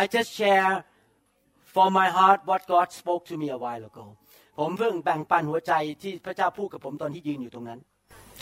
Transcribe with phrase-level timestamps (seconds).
[0.00, 0.72] I just share
[1.74, 4.06] from my heart what God spoke to me a while ago
[4.58, 7.78] ผมเพิ่งแบ่งปันหัวใจที่พระเจ้าพูดกับผมตอนที่ยืนอยู่ตรงนั้น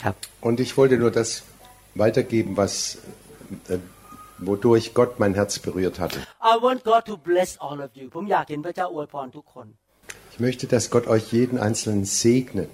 [0.03, 0.15] ครับ
[0.49, 1.29] Und ich wollte nur das
[2.05, 2.73] weitergeben, was,
[3.75, 3.79] äh,
[4.49, 6.19] wodurch Gott mein Herz berührt hatte.
[6.53, 9.67] I want God to bless all of you ผมอยากเห็นพระเจ้าอวยพรทุกคน
[10.33, 12.73] Ich möchte, dass Gott euch jeden Einzelnen segnet.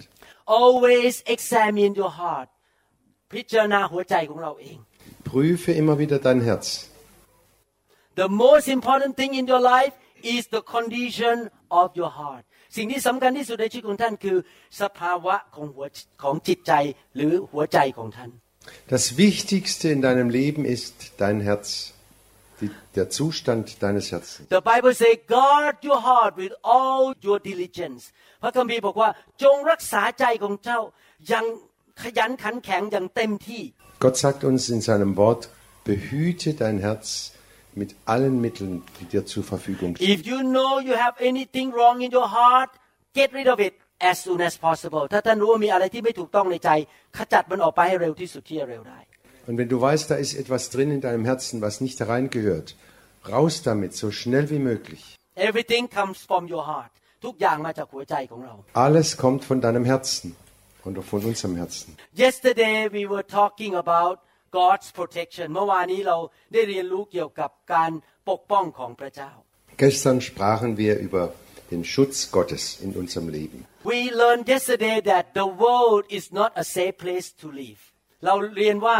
[0.62, 2.48] always examine your heart
[3.32, 4.78] พิจารณาหัวใจของเราเอง
[5.30, 6.66] Prüfe immer wieder dein Herz.
[8.22, 9.94] The most important thing in your life
[10.34, 11.36] is the condition
[11.80, 12.44] of your heart
[12.76, 14.36] สิ่งที่สำคัญที่สุดในชีวิตของท่านคือ
[14.80, 15.86] สภาวะของหัว
[16.22, 16.72] ของจิตใจ
[17.16, 18.30] หรือหัวใจของท่าน
[18.94, 21.94] Das Wichtigste in deinem Leben ist dein Herz,
[22.60, 24.48] die, der Zustand deines Herzens.
[24.58, 28.02] The Bible say guard your heart with all your diligence
[28.42, 29.10] พระคัมภีร์บอกว่า
[29.42, 30.80] จงรักษาใจของเจ้า
[31.28, 31.44] อยัง
[32.02, 33.62] ขยันขันแข็งอย่างเต็มที่
[34.04, 35.42] Gott sagt uns in seinem Wort,
[35.90, 37.06] behüte dein Herz
[37.80, 40.10] mit allen Mitteln, die dir zur Verfügung stehen.
[40.14, 42.70] If you know you have anything wrong in your heart
[43.18, 43.74] get rid of it
[44.10, 46.70] as soon as possible ถ้าท่านรู้ว่ามีอะไรที่ไม่ถูกต้องในใจ
[47.16, 49.00] ขจัดมันออกไปให้เร็วที่สุดที่จะเร็วได้
[49.48, 52.68] Und wenn du weißt, da ist etwas drin in deinem Herzen, was nicht hereingehört,
[53.34, 55.02] raus damit, so schnell wie möglich.
[55.48, 56.92] Everything comes from your heart
[57.24, 58.54] ทุกอย่างมาจากหัวใจของเรา
[58.86, 60.28] Alles kommt von deinem Herzen
[60.86, 61.88] und auch von unserem Herzen.
[62.24, 64.14] Yesterday we were talking about
[64.58, 66.16] God's protection เมื่อวานนี้เรา
[66.52, 67.90] ได้เรียนรู้เกี่ยวกับการ
[68.30, 69.30] ปกป้องของพระเจ้า
[69.84, 71.24] Gestern sprachen wir über
[71.72, 73.58] den Schutz Gottes in unserem Leben.
[73.92, 77.80] We learned yesterday that the world is not a safe place to live
[78.24, 78.98] เราเรียนว่า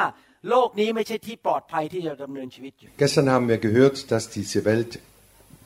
[0.50, 4.92] โลกนี้ไม่ใช่ที่ปลอดภัยที่จะดำเนินชีวิตอยู่ Gestern haben wir gehört, dass diese Welt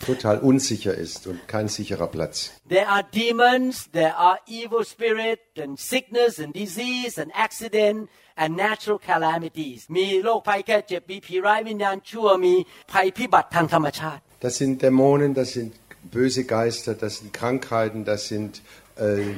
[0.00, 2.52] total unsicher ist und kein sicherer Platz.
[2.68, 8.98] There are demons, there are evil spirit and sickness and disease and accident and natural
[9.10, 12.54] calamities มีโรคภัยแค่เจ็บมีผีร้ายวิญญาณชั่วมี
[12.92, 15.70] ภัยพิบัติทางธรรมชาติ Das sind Dämonen, das sind
[16.18, 18.62] böse Geister, das sind Krankheiten, das sind
[18.96, 19.34] äh,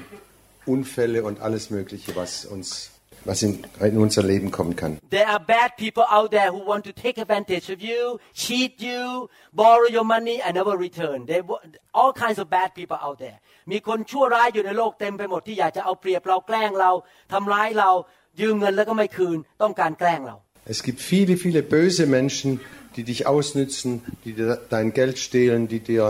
[0.65, 2.91] Unfälle und alles Mögliche, was uns,
[3.25, 4.93] was in, in unser Leben kommen kann.
[5.17, 9.29] There are bad people out there who want to take advantage of you, cheat you,
[9.53, 11.19] borrow your money and never return.
[11.27, 11.61] They wa-
[11.99, 13.39] all kinds of bad people out there.
[13.73, 16.91] มีคนชั่วร้ายอยู่ในโลกเต็มไปหมดที่อยากจะเอาเปรียบเราแกล้งเรา
[17.33, 17.91] ทำร้ายเรา
[18.41, 20.37] ยืมเงินแล้วก็ไม่คืน ต้องการแกล้งเรา
[20.75, 22.51] Es gibt viele, viele böse Menschen,
[22.97, 23.91] die dich ausnützen,
[24.25, 26.05] die dir dein Geld stehlen, die dir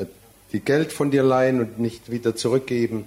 [0.00, 0.04] äh,
[0.52, 2.98] die Geld von dir leihen und nicht wieder zurückgeben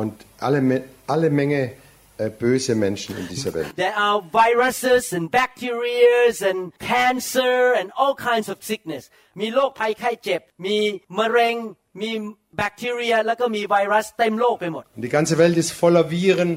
[0.00, 0.14] und
[0.46, 1.72] alle, Me- alle Menge äh,
[2.18, 3.74] böse Menschen in dieser Welt.
[3.76, 9.04] There are viruses and bacteria and cancer and all kinds of sickness
[9.40, 10.76] มีโรคภัยไข้เจ็บ มี
[11.18, 11.54] มะเร็ง
[12.00, 12.10] มี
[12.56, 16.50] แบคทีเรีย แล้วก็มีไวรัสเต็มโลกไปหมด Und die ganze Welt ist voller Viren,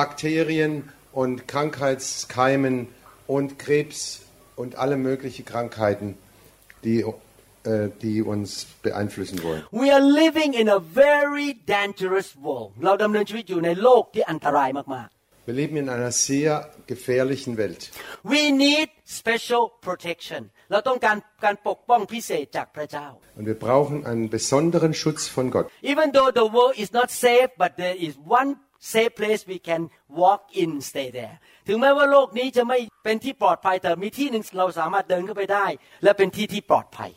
[0.00, 0.72] Bakterien
[1.22, 2.74] und Krankheitskeimen
[3.36, 3.98] und Krebs
[4.60, 6.08] und alle möglichen Krankheiten,
[6.84, 7.14] die, äh,
[8.04, 9.62] die uns beeinflussen wollen.
[9.70, 15.10] We are living in a very dangerous world เราดำเนินชีวิตอยู่ในโลกที่อันตรายมาก
[15.48, 17.82] Wir leben in einer sehr gefährlichen Welt.
[18.06, 18.88] ๆ We need
[19.20, 23.06] special protection เราต้องการการปกป้องพิเศษจากพระเจ้า
[23.38, 25.66] Und wir brauchen einen besonderen Schutz von Gott.
[25.92, 28.50] Even though the world is not safe but there is one
[28.94, 29.82] safe place we can
[30.22, 31.36] walk in stay there
[31.68, 35.66] ถึงแม้ว่าโลกนี้จะไม่เป็นที่ปลอดภัยแต่มีที่หนึ่งเราสามารถเดินเข้าไปได้
[36.02, 37.10] และเป็นที่ที่ปลอดภัย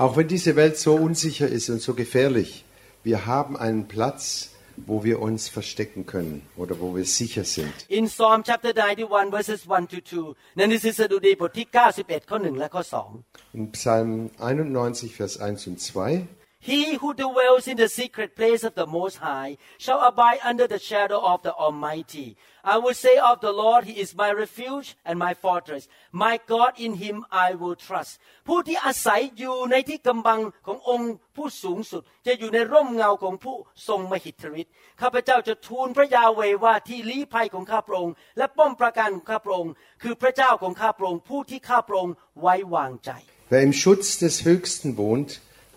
[0.00, 2.64] Auch wenn diese Welt so unsicher ist und so gefährlich,
[3.02, 7.72] wir haben einen Platz, wo wir uns verstecken können oder wo wir sicher sind.
[7.88, 14.10] In Psalm chapter 91 verses 1 to 2นั่นคือสดุดีบทที่ 91 ข้อ 1 และข้อ 2 In Psalm
[14.38, 16.26] 91, Vers 1 und 2.
[16.60, 20.78] He who dwells in the secret place of the Most High shall abide under the
[20.78, 22.36] shadow of the Almighty.
[22.64, 25.86] I will say of the Lord, He is my refuge and my fortress.
[26.10, 28.12] My God, in Him I will trust.
[28.48, 33.56] ผู้ที่อาศัยอยู่ในที่กำบังขององค์ผู้สูงสุด จะอยู่ในร่มเงาของผู้
[33.88, 39.72] ทรงมหิทธิฤทธิ์ข้าพเจ้าจะทูลพระยาเวห์ว่าที่ลี้ภัยของข้าพระองค์และป้อมปราการของข้าพระองค์
[40.02, 43.12] คือพระเจ้าของข้าพระองค์ผู้ที่ข้าพระองค์ไว้วางใจ
[43.52, 45.30] Wer im Schutz des Höchsten wohnt,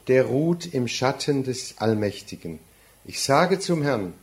[0.07, 2.59] der ruht im Schatten des Allmächtigen.
[3.05, 4.13] Ich sage zum Herrn,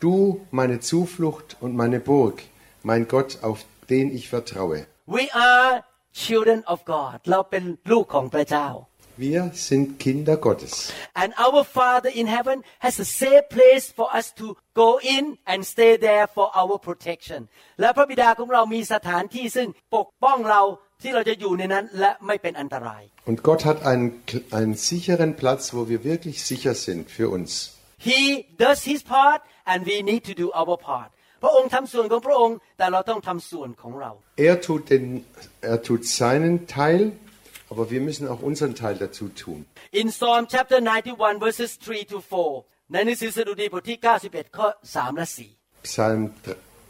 [0.00, 2.42] du meine Zuflucht und meine Burg,
[2.82, 4.86] mein Gott, auf, den ich vertraue.
[5.06, 8.68] We are children of God เราเป็นลูกของพระเจ้า
[9.26, 10.74] Wir sind Kinder Gottes.
[11.22, 14.46] And our Father in heaven has a safe place for us to
[14.82, 17.40] go in and stay there for our protection
[17.80, 20.62] และพระบิดาของเรามีสถานที่ซึ่งปกป้องเรา
[21.02, 24.08] ที่เราจะอยู่ในนั้นและไม่เป็นอันตราย Und Gott hat einen,
[24.58, 27.50] einen sicheren Platz, wo wir wirklich sicher sind für uns.
[28.10, 28.22] He
[28.64, 29.40] does his part
[29.70, 31.10] and we need to do our part
[31.42, 34.10] พระองค์ทำส่วนของพระองค์ แต่เราต้องทำส่วนของเรา
[34.48, 35.04] Er tut, den,
[35.72, 37.00] er tut seinen Teil,
[37.72, 39.58] aber wir müssen auch unseren Teil dazu tun.
[40.02, 46.20] In Psalm chapter 91 verses 3 to 4ในหนังสือสดุดีบทที่ 91 ข้อ 3 และ 4 Psalm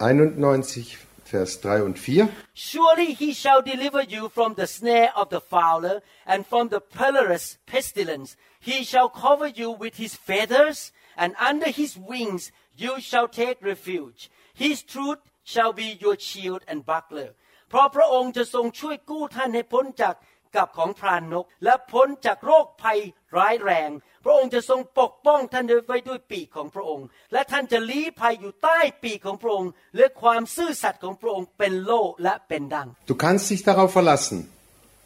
[0.00, 2.28] 91, Vers 3 und 4.
[2.54, 7.58] Surely he shall deliver you from the snare of the fowler and from the perilous
[7.66, 8.36] pestilence.
[8.60, 14.30] He shall cover you with his feathers, and under his wings you shall take refuge.
[14.54, 17.30] His truth shall be your shield and buckler.
[17.68, 20.14] เพราะพระองค์จะทรงช่วยกู้ท่านให้พ้นจาก
[20.56, 22.98] กับของพรานนก และพ้นจากโรคภัย
[23.36, 23.90] ร้ายแรง
[24.24, 34.36] พระองค์จะทรงปกป้องท่านไว้ด้วยปีกของพระองค์ และท่านจะลี้ภัยอยู่ใต้ปีกของพระองค์ และความซื่อสัตย์ของพระองค์เป็นโล่และเป็นดัง Du kannst dich darauf verlassen.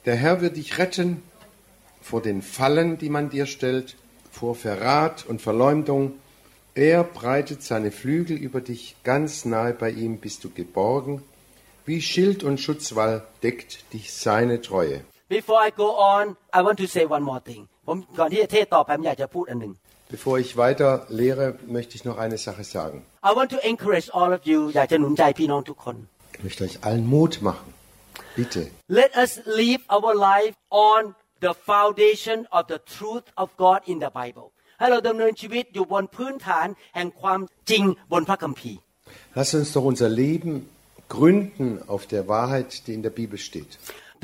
[0.06, 1.08] Der Herr wird dich retten
[2.08, 3.88] vor den Fallen, die man dir stellt,
[4.38, 6.02] vor Verrat und Verleumdung.
[6.74, 11.22] Er breitet seine Flügel über dich, ganz nahe bei ihm bist du geborgen.
[11.84, 14.98] Wie Schild und Schutzwall deckt dich seine Treue.
[15.36, 16.24] Before I go on
[16.58, 19.72] I want to say one more thing ผมก่อนที่จะเทศต่อไปผมอยากจะพูดอันหนึ่ง
[20.16, 20.90] Bevor ich weiter
[21.22, 21.46] lehre,
[21.76, 22.96] möchte ich noch eine Sache sagen.
[23.30, 25.96] I want to encourage all of you อยากจะหนุนใจพี่น้องทุกคน
[26.36, 27.68] Ich möchte euch allen Mut machen.
[28.40, 28.62] Bitte.
[29.00, 29.30] Let us
[29.62, 30.56] live our life
[30.90, 31.00] on
[31.44, 34.46] the foundation of the truth of God in the Bible
[34.78, 37.40] ให้เราดำเนินชีวิตอยู่บนพื้นฐานแห่งความ
[37.70, 38.78] จริงบนพระคัมภีร์
[39.38, 40.52] Lass uns doch unser Leben
[41.16, 43.70] gründen auf der Wahrheit, die in der Bibel steht.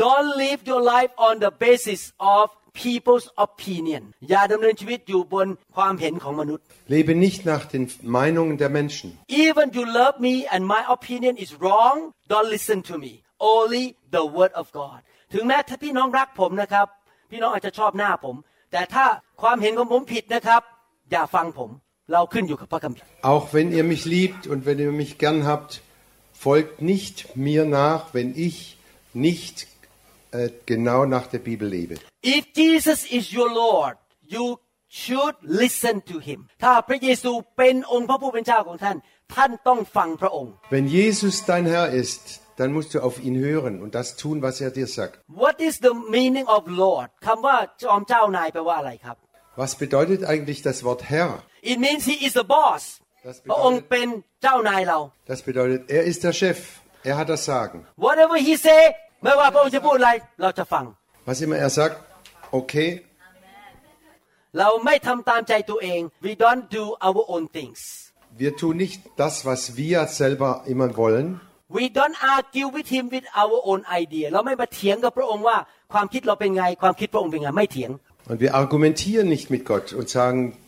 [0.02, 2.00] Don't live your life on the basis
[2.36, 2.44] of
[2.82, 5.46] people's opinion อย่าดำเนินชีวิตอยู่บน
[5.76, 6.64] ความเห็นของมนุษย์
[6.94, 7.84] Lebe nicht nach den
[8.18, 9.08] Meinungen der Menschen.
[9.44, 11.96] Even you love me and my opinion is wrong
[12.32, 13.12] don't listen to me
[13.54, 13.84] only
[14.16, 15.00] the word of God
[15.34, 16.86] ถึงแม้ถ้าพี่น้องรักผมนะครับ
[17.30, 18.36] พี่น้องอาจจะชอบหน้าผม
[18.72, 19.04] แต่ถ้า
[19.42, 20.62] ความเห็นของผมผิดนะครับ
[21.10, 21.70] อย่าฟังผม
[22.12, 25.70] เราขึ้นอยู่กับพระคัมภีร์ Auch wenn ihr mich liebt und wenn ihr mich gern habt,
[26.46, 27.16] folgt nicht
[27.46, 28.56] mir nach, wenn ich
[29.28, 29.56] nicht
[30.32, 31.94] äh, genau nach der Bibel lebe.
[32.36, 33.96] If Jesus is your Lord
[34.34, 34.44] you
[35.02, 38.96] should listen to him ถ้าพระเยซูเป็นองค์พระผู้เป็นเจ้าของท่าน
[39.34, 42.22] ท่านต้องฟังพระองค์ Wenn Jesus dein Herr ist,
[42.60, 45.16] dann musst du auf ihn hören und das tun, was er dir sagt.
[45.44, 49.16] What is the meaning of Lord คำว่าจอมเจ้านายแปลว่าอะไรครับ
[49.62, 51.30] Was bedeutet eigentlich das Wort Herr?
[51.72, 52.82] It means he is the boss
[53.28, 54.08] Das พระองค์ bedeutet, เป็น
[54.42, 54.98] เจ้านายเรา
[55.32, 56.58] das bedeutet, er ist der Chef.
[57.10, 57.78] Er hat das Sagen.
[58.06, 58.80] whatever he say
[59.22, 60.10] ไม่ว่าพระองค์จะพูดอะไร
[60.42, 60.84] เราจะฟัง
[61.28, 61.94] Was immer er sagt,
[62.58, 62.88] okay,
[64.58, 67.78] เราไม่ทำตามใจตัวเอง we don't do our own things
[68.40, 71.26] wir tun nicht das, was wir selber immer wollen.
[71.78, 75.56] we don't argue with him with our own idea เราไม่มาเถียงกับพระองค์ว่า
[75.92, 77.90] ความคิดเราเป็นไง ความคิดพระองค์เป็นไงไม่เถียง
[78.30, 80.38] Und wir argumentieren nicht mit Gott und sagen,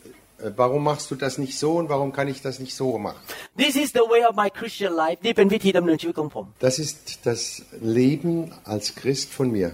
[0.61, 3.19] warum machst du das nicht so und warum kann ich das nicht so machen?
[3.63, 6.97] this is the way of my Christian life นี่เป็นวิธีดำเนินชีวิตของผม Das ist
[7.29, 7.41] das
[7.99, 8.33] Leben
[8.73, 9.67] als Christ von mir.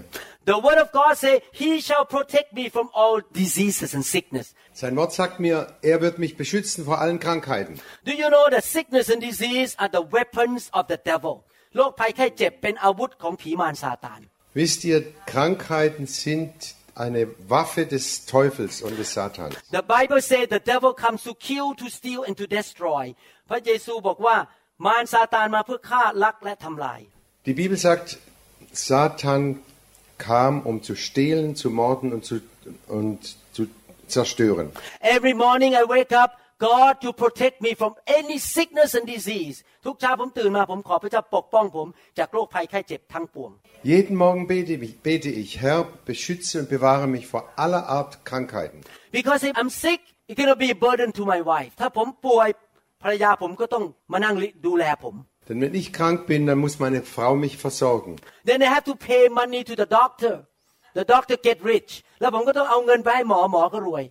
[0.52, 4.46] the word of God say he shall protect me from all diseases and sickness
[4.82, 7.74] Sein Wort sagt mir, er wird mich beschützen vor allen Krankheiten.
[8.08, 11.34] Do you know that sickness and disease are the weapons of the devil
[11.76, 14.20] โรคภัยไข้เจ็บเป็นอาวุธของผีมารซาตาน
[14.60, 14.98] Wisst ihr,
[15.32, 16.54] Krankheiten sind
[16.98, 19.54] eine Waffe des Teufels und des Satans.
[19.70, 23.04] The Bible says the devil comes to kill to steal and to destroy
[23.48, 24.36] พระเยซูบอกว่า
[24.86, 27.00] มารซาตานมาเพื่อฆ่าลักและทำลาย
[27.46, 28.08] Die Bibel sagt,
[28.72, 29.42] Satan
[30.18, 32.40] kam, um zu stehlen, zu morden und zu,
[32.98, 33.18] und
[33.52, 33.62] zu
[34.14, 34.66] zerstören.
[35.16, 43.50] Every morning I wake up God to protect me from any sickness and disease ทุกเช้าผมตื่นมาผมขอพระเจ้าปกป้องผมจากโรคภัยไข้เจ็บทั้งปวง
[43.92, 45.80] Jeden Morgen bete ich, bete ich, Herr,
[46.10, 48.78] beschütze und bewahre mich vor aller Art Krankheiten.
[49.18, 52.48] because if I'm sick it's gonna be a burden to my wife ถ้าผมป่วย
[53.02, 54.34] ภรรยาผมก็ต้องมานั่ง
[54.66, 55.16] ดูแลผม
[55.48, 58.12] Denn wenn ich krank bin, dann muss meine Frau mich versorgen.
[58.50, 60.34] then I have to pay money to the doctor
[60.98, 61.90] the doctor get rich
[62.20, 64.04] แล้วผมก็ต้องเอาเงินไปให้หมอหมอก็รวย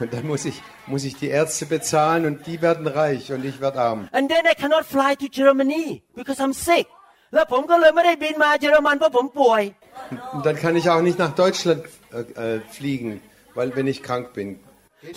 [0.00, 0.56] Und dann muss ich,
[0.92, 4.00] muss ich die Ärzte bezahlen und die werden reich und ich werde arm.
[4.18, 5.86] and then I cannot fly to Germany
[6.20, 6.86] because I'm sick
[7.34, 9.62] แล ้วผมก็เลยไม่ได้บินมาเยอรมันเพราะผมป่วย
[10.34, 11.80] Und dann kann ich auch nicht nach Deutschland
[12.18, 13.10] äh, äh, fliegen,
[13.56, 14.48] weil wenn ich krank bin.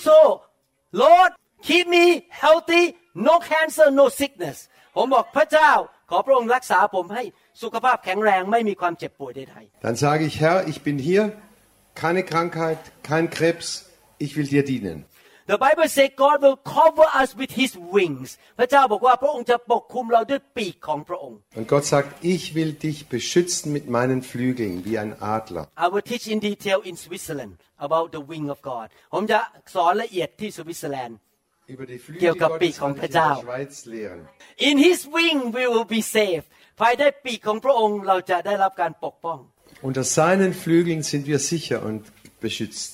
[0.08, 0.18] so
[1.04, 1.32] Lord
[1.68, 2.06] keep me
[2.44, 2.84] healthy
[3.28, 4.58] no cancer no sickness
[4.96, 5.72] ผมบอกพระเจ้า
[6.10, 7.24] ขอพระองค์รักษาผมให้
[7.62, 11.24] สุขภาพแข็งแรงไม่มีความเจ็บป่วยใด Dann sage ich, Herr, ich bin hier,
[12.04, 12.80] keine Krankheit,
[13.10, 13.68] kein Krebs,
[14.26, 15.00] ich will dir dienen.
[15.10, 15.16] ๆ
[15.48, 18.28] The Bible says God will cover us with His wings
[18.60, 25.64] พระเจ้าบอกว่าพระองค์จะปกคุมเราด้วยปีกของพระองค์ Und Gott sagt, ich will dich beschützen mit meinen Flügeln wie ein Adler.
[25.86, 27.54] I will teach in detail in Switzerland
[27.88, 29.40] about the wing of God ผมจะ
[29.76, 31.18] สอนละเอียดที่สวิตเซอร์แลนด์
[31.74, 34.20] Über die Flügel เกี่ยวกับปีก Gottes ของ kann พ ich ระ in เจ้า der Schweiz lehren.
[34.70, 36.44] In His wing we will be safe
[36.82, 39.40] ภายใต้ปีกของพระองค์เราจะได้รับการปกป้อง
[39.88, 42.02] Unter seinen Flügeln sind wir sicher und
[42.46, 42.94] beschützt.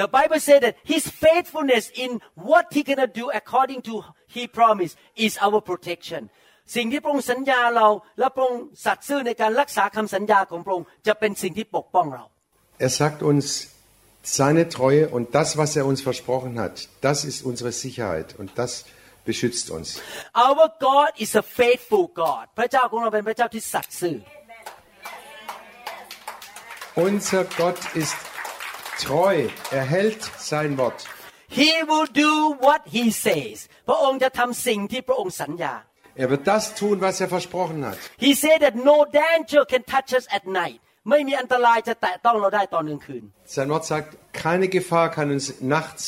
[0.00, 2.10] The Bible says that His faithfulness in
[2.48, 3.94] what He gonna do according to
[4.36, 4.92] He promise
[5.26, 6.22] is our protection
[6.76, 12.24] สิ่งที่พระองค์สัญญาเรา และพระองค์สัตย์ซื่อในการรักษาคำสัญญาของพระองค์จะเป็นสิ่งที่ปกป้องเรา
[12.86, 13.46] Er sagt uns
[14.40, 18.72] seine Treue und das, was er uns versprochen hat, das ist unsere Sicherheit und das
[19.24, 19.86] beschützt uns.
[20.48, 24.16] Our God is a faithful God พระเจ้าของเราเป็นพระเจ้าที่สัตย์ซื่อ
[27.06, 28.18] Unser Gott ist
[29.02, 29.34] treu,
[29.78, 31.00] er hält sein Wort.
[31.48, 32.32] He will do
[32.66, 33.56] what He says
[33.88, 35.74] พระองค์จะทำสิ่งที่พระองค์สัญญา
[36.22, 37.98] Er wird das tun, was er versprochen hat.
[38.26, 40.78] He said that no danger can touch us at night
[41.10, 43.22] ไม่มีอันตรายจะแตะต้องเราได้ตอนกลางคืน
[43.56, 44.08] Sein Wort sagt,
[44.44, 46.02] keine Gefahr kann uns nachts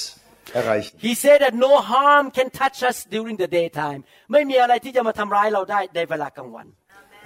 [0.59, 0.93] erreichen.
[1.09, 4.01] He said that no harm can touch us during the daytime
[4.33, 6.67] ไม่มีอะไรที่จะมาทำร้ายเราได้ในเวลากลางวัน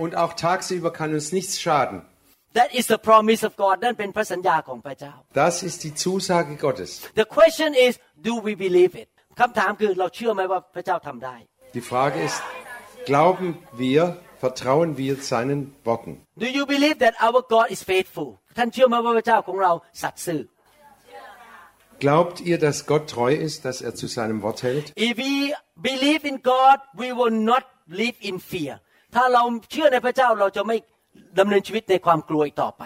[0.02, 1.98] Und auch tagsüber kann uns nichts schaden.
[2.58, 6.90] That is the promise of God นั่นเป็นพระสัญญาของพระเจ้า Das ist die Zusage Gottes.
[7.22, 7.92] The question is
[8.28, 9.08] do we believe it
[9.40, 11.36] คำถามคือเราเชื่อไหมว่าพระเจ้าทำได้
[11.76, 12.38] Die Frage ist,
[13.10, 13.48] glauben
[13.84, 14.02] wir,
[14.44, 15.60] vertrauen wir seinen
[15.90, 16.12] Worten?
[16.44, 19.72] Do you believe that our God is faithful ท่านเชื่อไหมว่าพระเจ้าของเรา
[20.02, 20.42] สัตย์ซื่อ
[22.04, 24.86] Glaubt ihr, dass Gott treu ist, dass er zu seinem Wort hält?
[25.08, 25.34] If we
[25.90, 27.64] believe in God we will not
[28.00, 28.74] live in fear
[29.14, 30.76] ถ้าเราเชื่อในพระเจ้าเราจะไม่
[31.38, 32.84] ดำเนินชีวิตในความกลัวอีกต่อไป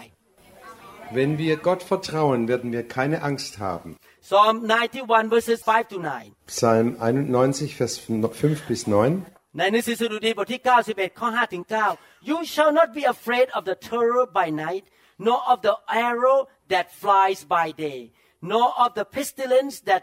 [1.18, 3.90] Wenn wir Gott vertrauen, werden wir keine Angst haben.
[4.22, 9.22] Psalm 91 verses 5 to 9 Psalm 91, Vers 5 bis 9.
[9.58, 11.64] ในหนังสือสดุดีบทที่ 91 ข้อ 5 ถึง
[11.96, 14.84] 9 You shall not be afraid of the terror by night
[15.26, 15.74] nor of the
[16.06, 16.38] arrow
[16.72, 18.00] that flies by day
[18.52, 20.02] nor of the pestilence that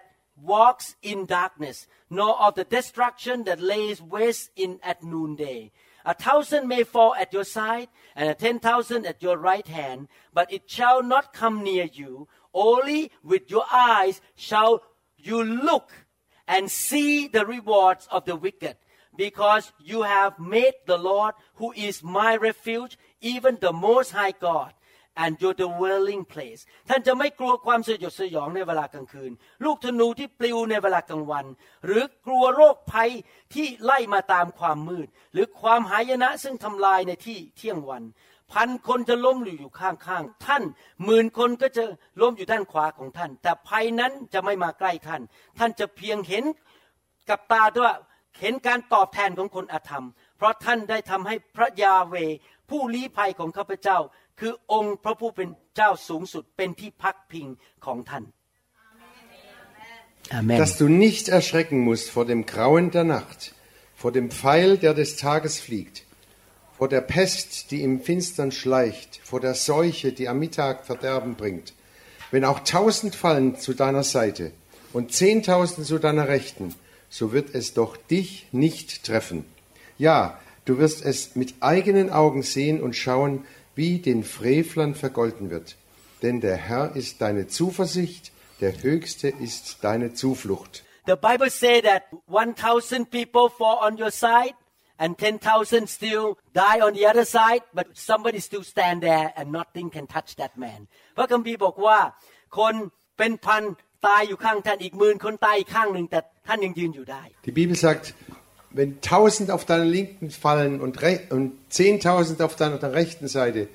[0.51, 1.77] walks in darkness
[2.17, 5.59] nor of the destruction that lays waste in at noonday
[6.06, 10.08] A thousand may fall at your side and a ten thousand at your right hand
[10.32, 12.28] but it shall not come near you.
[12.54, 14.82] Only with your eyes shall
[15.18, 15.90] you look
[16.48, 18.76] and see the rewards of the wicked
[19.16, 24.72] because you have made the Lord, who is my refuge, even the Most High God,
[25.24, 29.32] and your dwelling place ท่านจะไม่กลัวความสยดสยองในเวลากลางคืน
[29.64, 31.46] ลูกธนูที่ปลิวในเวลากลางวัน
[31.86, 33.10] หรือกลัวโรคภัย
[33.54, 38.04] ที่ไล่มาตามความมืด หรือความหายนะซึ่งทำลายในที่เที่ยงวัน
[38.52, 40.62] พันคนจะล้มอยู่ข้างๆ ท่าน
[41.04, 41.82] หมื่นคนก็จะ
[42.20, 45.22] ล้มอยู่ด้านขวาของท่าน แต่ภัยนั้นจะไม่มาใกล้ท่าน
[45.58, 46.44] ท่านจะเพียงเห็น
[47.28, 47.94] กับตาด้วย
[48.40, 50.06] เห็นการตอบแทนของคนอธรรม
[50.36, 52.14] เพราะท่านได้ทำให้พระยาเว
[52.70, 53.98] ผู้ลี้ภัยของข้าพเจ้า
[54.39, 57.47] คือองค์พระผู้เป็นเจ้าสูงสุดเป็นที่พักพิง
[57.85, 58.23] ของท่าน
[60.33, 63.39] อาเมน Dass du nicht erschrecken musst vor dem Grauen der Nacht,
[63.95, 65.95] vor dem Pfeil, der des Tages fliegt,
[66.77, 71.73] vor der Pest, die im Finstern schleicht, vor der Seuche, die am Mittag Verderben bringt.
[72.31, 74.51] Wenn auch tausend fallen zu deiner Seite
[74.93, 76.73] und zehntausend zu deiner Rechten,
[77.09, 79.45] so wird es doch dich nicht treffen.
[79.97, 83.45] Ja, du wirst es mit eigenen Augen sehen und schauen,
[83.75, 85.75] wie den Frevlern vergolten wird.
[86.21, 90.83] Denn der Herr ist deine Zuversicht, der Höchste ist deine Zuflucht.
[91.07, 94.53] The Bible say that 1000 people fall on your side
[94.97, 99.89] and 10,000 still die on the other side but somebody still stand there and nothing
[99.89, 100.79] can touch that man
[101.17, 101.99] พระคัมภีร์บอกว่า
[102.57, 102.73] คน
[103.17, 103.63] เป็นพัน
[104.07, 108.05] ตายอยู่ข้างท่านอีกหมื่นคนตายอีกข้างหนึ่งแต่ท่านยังยืนอยู่ได้ Die Bibel sagt,
[108.71, 113.67] wenn tausend auf deiner linken fallen und, re- und zehntausend auf deiner rechten Seite,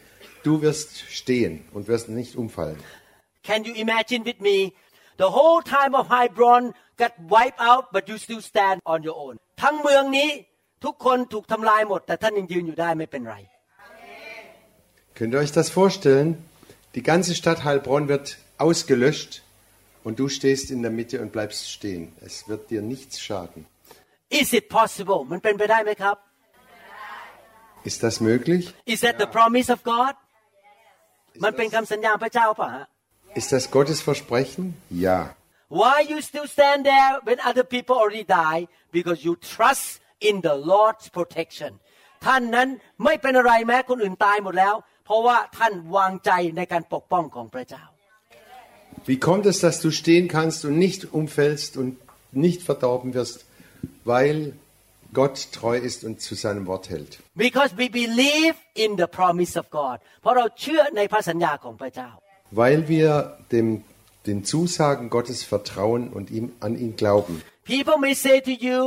[0.43, 2.79] du wirst stehen und wirst nicht umfallen.
[3.43, 4.73] Can you imagine with me
[5.19, 9.35] the whole time of Hebron got wiped out but you still stand on your own
[9.63, 10.29] ทั้งเมืองนี้
[10.85, 13.37] ทุกคนถูกทำลายหมด แต่ท่านยังยืนอยู่ได้ไม่เป็นไร
[15.19, 16.29] Könnt ihr euch das vorstellen?
[16.95, 18.27] Die ganze Stadt Heilbronn wird
[18.59, 19.43] ausgelöscht
[20.05, 22.13] und du stehst in der Mitte und bleibst stehen.
[22.21, 23.67] Es wird dir nichts schaden.
[24.41, 26.17] Is it possible มันเป็นไปได้ไหมครับ
[27.89, 28.63] Ist das möglich?
[28.95, 30.15] Is that the promise of God
[31.45, 32.87] มันเป็นคำสัญญาพระเจ้าป่ะฮะ
[33.41, 34.65] Ist das Gottes Versprechen?
[35.07, 35.19] Ja.
[35.81, 38.61] Why you still stand there when other people already die
[38.97, 39.89] because you trust
[40.29, 41.73] in the Lord's protection
[42.27, 42.69] ท่านนั้น
[43.05, 47.85] ไม่เป็นอะไรแม้คนอื่นตายหมดแล้ว เพราะว่าท่านวางใจในการปกป้องของพระเจ้า
[49.09, 51.91] Wie kommt es, dass du stehen kannst und nicht umfällst und
[52.33, 53.39] nicht verdorben wirst,
[54.05, 54.37] weil
[55.13, 57.13] Gott treu ist und zu seinem Wort hält?
[57.47, 58.55] because we believe
[58.85, 62.11] in the promise of God เพราะเราเชื่อในพระสัญญาของพระเจ้า
[62.61, 63.09] Weil wir
[63.55, 63.67] dem,
[64.29, 67.35] den Zusagen Gottes vertrauen und ihm, an ihn glauben.
[67.75, 68.79] People may say to you,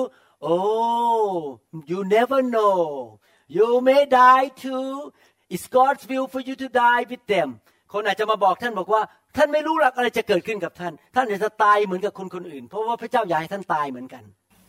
[0.41, 1.59] Oh,
[1.91, 3.19] you never know.
[3.47, 5.11] You may die too.
[5.49, 7.49] It's God's will for you to die with them.
[7.93, 9.01] คนอาจจะมาบอกท่านบอกว่า
[9.37, 14.23] ท่านไม่รู้หรอกอะไรจะเกิดขึ้นกับท่าน ท่านอาจจะตายเหมือนกับคนคนอื่น เพราะว่าพระเจ้าอยากให้ท่านตายเหมือนกัน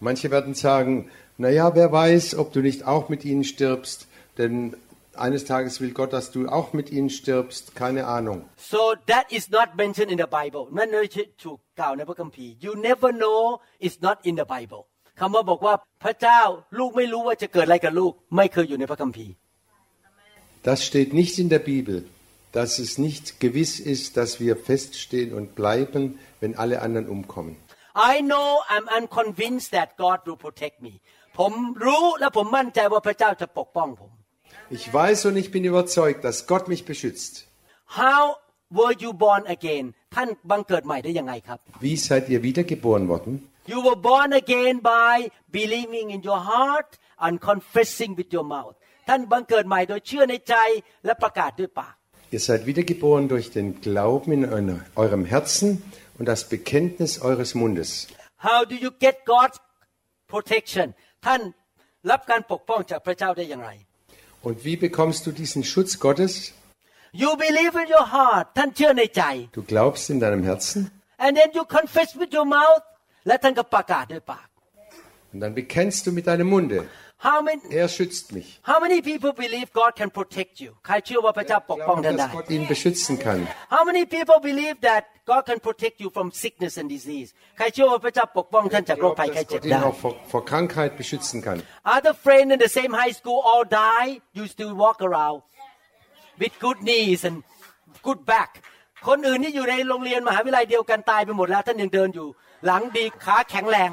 [0.05, 4.75] Manche werden sagen, naja, wer weiß, ob du nicht auch mit ihnen stirbst, denn
[5.15, 8.39] eines Tages will Gott, dass du auch mit ihnen stirbst, keine Ahnung.
[8.57, 13.41] so that is not mentioned in the Bible นั่นไม่ใช่ถูกกล่าวในพระคัมภีร์ you never know
[13.89, 14.83] is not in the Bible
[15.21, 16.41] คำว่าบอกว่าพระเจ้า
[16.79, 19.33] ลูกไม่รู้ว่าจะเกิดอะไรกับลูก ไม่เคยอยู่ในพระคัมภีร์
[20.69, 21.97] Das steht nicht in der Bibel,
[22.59, 26.03] dass es nicht gewiss ist, dass wir feststehen und bleiben,
[26.41, 27.57] wenn alle anderen umkommen.
[28.13, 30.93] I know I'm unconvinced that God will protect me
[31.39, 31.53] ผม
[31.85, 34.11] รู้และผมมั่นใจว่าพระเจ้าจะปกป้องผม
[34.79, 37.33] Ich weiß und ich bin überzeugt, dass Gott mich beschützt.
[38.03, 38.21] How
[38.79, 43.33] were you born again ท่านบังเกิดใหม่ได้ยังไงครับ Wie seid ihr wiedergeboren worden?
[43.73, 45.15] You were born again by
[45.61, 46.91] believing in your heart
[47.25, 48.75] and confessing with your mouth
[49.09, 50.55] ท่านบังเกิดใหม่โดยเชื่อในใจ
[51.05, 51.95] และประกาศด้วยปาก
[52.37, 55.69] Ihr seid wiedergeboren durch den Glauben in euer- eurem Herzen
[56.19, 57.91] und das Bekenntnis eures Mundes.
[58.49, 59.59] How do you get God's
[60.33, 60.87] protection
[61.27, 61.41] ท่าน
[62.11, 63.71] รับการปกป้องจากพระเจ้าได้อย่างไร
[64.47, 66.33] Und wie bekommst du diesen Schutz Gottes?
[67.23, 69.23] You believe in your heart ท่านเชื่อในใจ
[69.59, 70.81] Du glaubst in deinem Herzen
[71.25, 72.85] and then you confess with your mouth
[73.27, 74.47] และท่านก็ประกาศด้วยปาก
[75.33, 76.79] und dann bekennst du mit deinem Munde,
[77.29, 78.49] How many er schützt mich.
[78.71, 83.15] How many people believe God can protect you ใครเชื่อว่าพระเจ้าปกป้อง Glauben, ท่านได้ dass Gott ihn beschützen
[83.27, 83.41] kann.
[83.75, 89.21] How many people believe that God can protect you from sickness and disease ใครเชื่อว่าพระเจ้าปกป้องท่านจากโรค Glaubt,
[89.21, 91.59] ภัยไข้ dass เจ็บ Gott ihn ได้ auch vor, vor Krankheit beschützen kann.
[91.97, 95.39] Other friends in the same high school all die you still walk around
[96.43, 97.37] with good knees and
[98.07, 98.51] good back
[99.09, 102.29] คนอื่นที่อยู่ในโรงเรียนมหาวิทยาลัยเดียวกันตายไปหมดแล้ว ท่านยังเดินอยู่
[102.67, 103.91] หลังดีขาแข็งแรง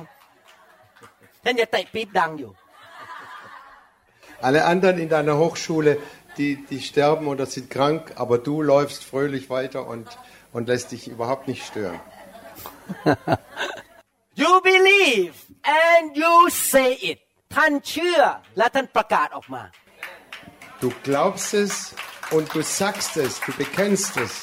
[1.44, 2.52] ท่านจะเตะปี๊บดังอยู่
[4.42, 5.98] Alle anderen in deiner Hochschule,
[6.38, 10.08] die, die sterben oder sind krank, aber du läufst fröhlich weiter und,
[10.54, 12.00] und lässt dich überhaupt nicht stören.
[14.36, 17.20] You believe and you say it
[17.56, 18.20] ท่านเชื่อ
[18.58, 19.64] และท่านประกาศออกมา
[20.84, 21.74] Du glaubst es
[22.36, 24.34] und du sagst es, du bekennst es.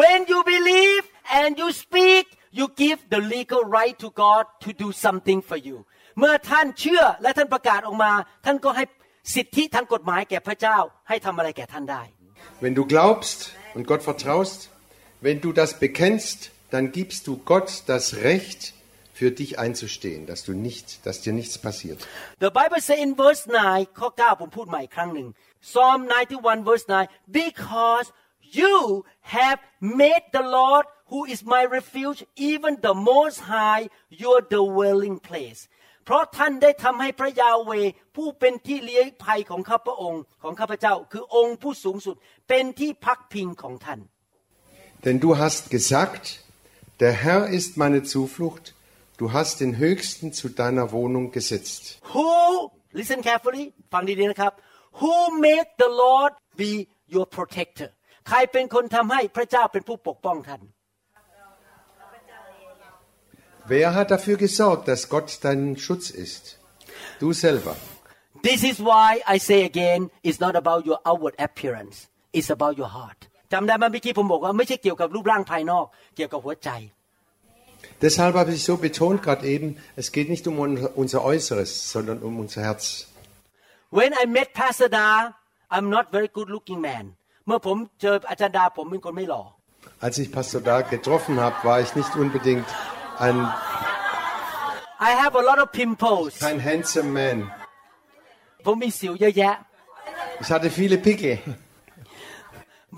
[0.00, 1.04] When you believe
[1.40, 2.24] and you speak
[2.58, 5.76] you give the legal right to God to do something for you
[6.18, 8.12] เมื่อท่านเชื่อและท่านประกาศออกมา
[8.44, 8.84] ท่านก็ให้
[9.34, 12.02] สิทธิทางกฎหมายแก่พระเจ้า ให้ทำอะไรแก่ท่านได้
[12.64, 13.38] Wenn du glaubst
[13.76, 14.58] und Gott vertraust,
[15.26, 16.38] wenn du das bekennst,
[16.74, 18.60] dann gibst du Gott das Recht,
[19.14, 21.98] für dich einzustehen, dass du nicht, dass dir nichts passiert.
[22.40, 25.28] The Bible say in verse 9 ข้อ9ผมพูดใหม่อีกครั้งหนึ่ง
[25.70, 27.08] Psalm 91 verse 9
[27.42, 28.06] because
[28.58, 28.76] you
[29.36, 29.58] have
[30.02, 33.82] made the Lord who is my refuge even the most high
[34.22, 35.60] your dwelling place
[36.09, 42.15] เพราะท่านได้ทำให้พระยาเวห์ผู้เป็นที่เลี้ยงภัยของข้าพระองค์ของข้าพเจ้า คือองค์ผู้สูงสุด
[42.49, 43.99] เป็นที่พักพิงของท่าน
[45.05, 46.23] Denn du hast gesagt,
[47.03, 48.65] der Herr ist meine Zuflucht,
[49.21, 51.81] du hast den Höchsten zu deiner Wohnung gesetzt.
[52.13, 52.29] Who
[52.99, 54.53] listen carefully ฟังดีๆนะครับ
[54.99, 56.71] Who made the Lord be
[57.15, 57.89] your protector
[58.27, 60.61] ใครเป็นคนทำให้พระเจ้าเป็นผู้ปกป้องท่าน
[63.72, 66.42] Wer hat dafür gesorgt, dass Gott dein Schutz ist?
[67.22, 67.74] Du selber.
[68.48, 71.96] This is why I say again it's not about your outward appearance
[72.38, 73.20] it's about your heart
[73.52, 75.86] จำได้ไหมเมื่อกี้ผมบอกว่าไม่ใช่เกี่ยวกับรูปร่างภายนอก
[76.16, 76.70] เกี่ยวกับหัวใจ
[78.04, 79.68] Deshalb habe ich so betont gerade eben,
[80.02, 82.84] es geht nicht um un- unser Äußeres, sondern um unser Herz.
[83.98, 85.08] When I met Pastor Da
[85.74, 87.04] I'm not very good looking man
[87.46, 89.42] เมื่อผมเจออาจารย์ดาผมเป็นคนไม่หล่อ
[90.06, 92.68] Als ich Pastor Dag getroffen habe, war ich nicht unbedingt
[93.19, 93.37] ein,
[95.09, 97.37] I have a lot of pimples kein handsome man.
[98.65, 99.55] ผมมีสิวเยอะแยะ
[100.41, 101.37] Ich hatte viele Pickel.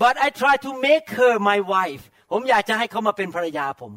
[0.02, 3.92] but I try to make her my wife ผมอยากจะให้เขามาเป็นภรรยาผม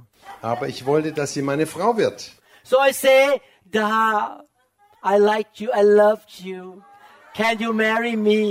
[0.52, 2.18] Aber ich wollte, dass sie meine Frau wird.
[2.70, 3.22] So I say,
[3.78, 3.92] Da,
[5.14, 6.62] I like you, I love you.
[7.40, 8.42] Can you marry me?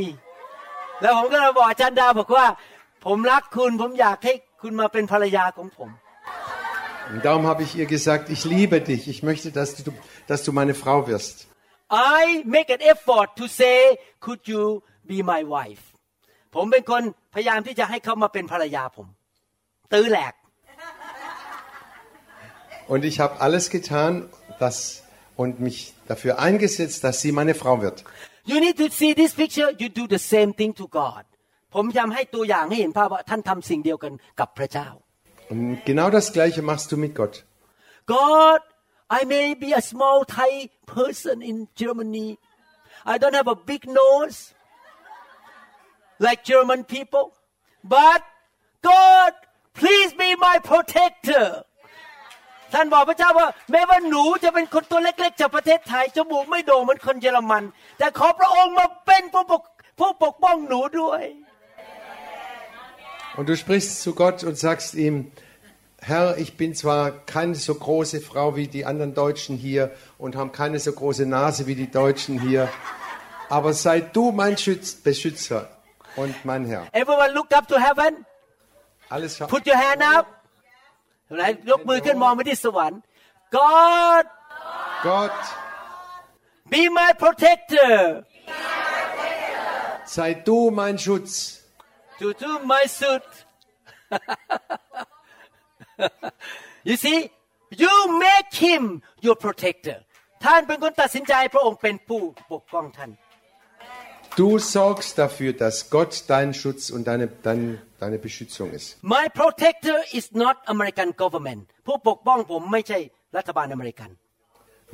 [1.01, 2.47] แล้วผมก็เลยบอกอาจารย์ดาบอกว่า
[3.05, 5.89] ผมรักคุณ ผมอยากให้คุณมาเป็นภรรยาของผม
[7.13, 9.91] Und darum habe ich ihr gesagt, ich liebe dich, ich möchte, dass du,
[10.28, 11.48] dass du meine Frau wirst.
[11.91, 15.84] I make an effort to say could you be my wife
[16.56, 19.08] ผมเป็นคนพยายามที่จะให้เขามาเป็นภรรยาผม
[19.93, 20.34] ตื้อแหลก
[22.93, 24.12] Und ich habe alles getan
[24.63, 25.04] dass,
[25.41, 27.98] und mich dafür eingesetzt, dass sie meine Frau wird.
[28.52, 31.24] You need to see this picture you do the same thing to God
[31.74, 34.89] ผมพยายามให้ตัวอย่างให้เห็นภาพว่าท่านทำสิ่งเดียวกันกับพระเจ้า
[35.50, 37.45] Und genau das Gleiche machst du mit Gott.
[38.06, 38.62] God
[39.10, 42.38] I may be a small Thai person in Germany
[43.06, 44.54] I don't have a big nose
[46.19, 47.26] like German people
[47.84, 48.22] but
[48.82, 49.34] God
[49.74, 51.45] please be my protector
[52.74, 57.63] ท่านบอกพระเจ้าว่าแม้ว่าหนูจะเป็นคนตัวเล็กๆจากประเทศไทยจมูกไม่โด่งเหมือนคนเยอรมัน
[57.98, 59.62] แต่ขอพระองค์มาเป็นผู้ปก
[60.00, 61.24] ผู้ปกป้องหนูด้วย
[63.38, 65.32] Und du sprichst zu Gott und sagst ihm,
[66.02, 70.50] Herr, ich bin zwar keine so große Frau wie die anderen Deutschen hier und habe
[70.52, 72.69] keine so große Nase wie die Deutschen hier,
[73.50, 75.69] aber sei du mein Schütz, Beschützer
[76.15, 76.88] und mein Herr.
[76.93, 78.26] Everyone look up to heaven
[79.10, 80.26] Alles scha- Put your hand up
[81.38, 83.00] ไหนยกมือขึ้นมองไปที่สวรรค์
[83.60, 84.26] God
[85.10, 85.39] Gott,
[86.74, 88.24] be my protector
[90.06, 91.62] sei du mein Schutz.
[92.22, 93.28] to do my suit
[96.89, 97.19] you see
[97.84, 97.93] you
[98.26, 98.84] make him
[99.26, 99.98] your protector
[100.45, 102.22] ท่านเป็นคนตัดสินใจให้พระองค์เป็นผู้
[102.54, 103.12] ปกป้องท่าน
[104.41, 108.88] Du sorgst dafür, dass Gott dein Schutz und deine, dein, deine Beschützung ist.
[109.04, 113.00] My protector is not American government ผู้ปกป้องผมไม่ใช่
[113.38, 114.10] รัฐบาลอเมริกัน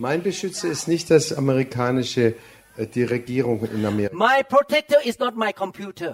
[0.07, 2.23] Mein Beschützer ist nicht das amerikanische,
[2.77, 4.13] äh, die Regierung in Amerika.
[4.29, 6.11] My protector is not my computer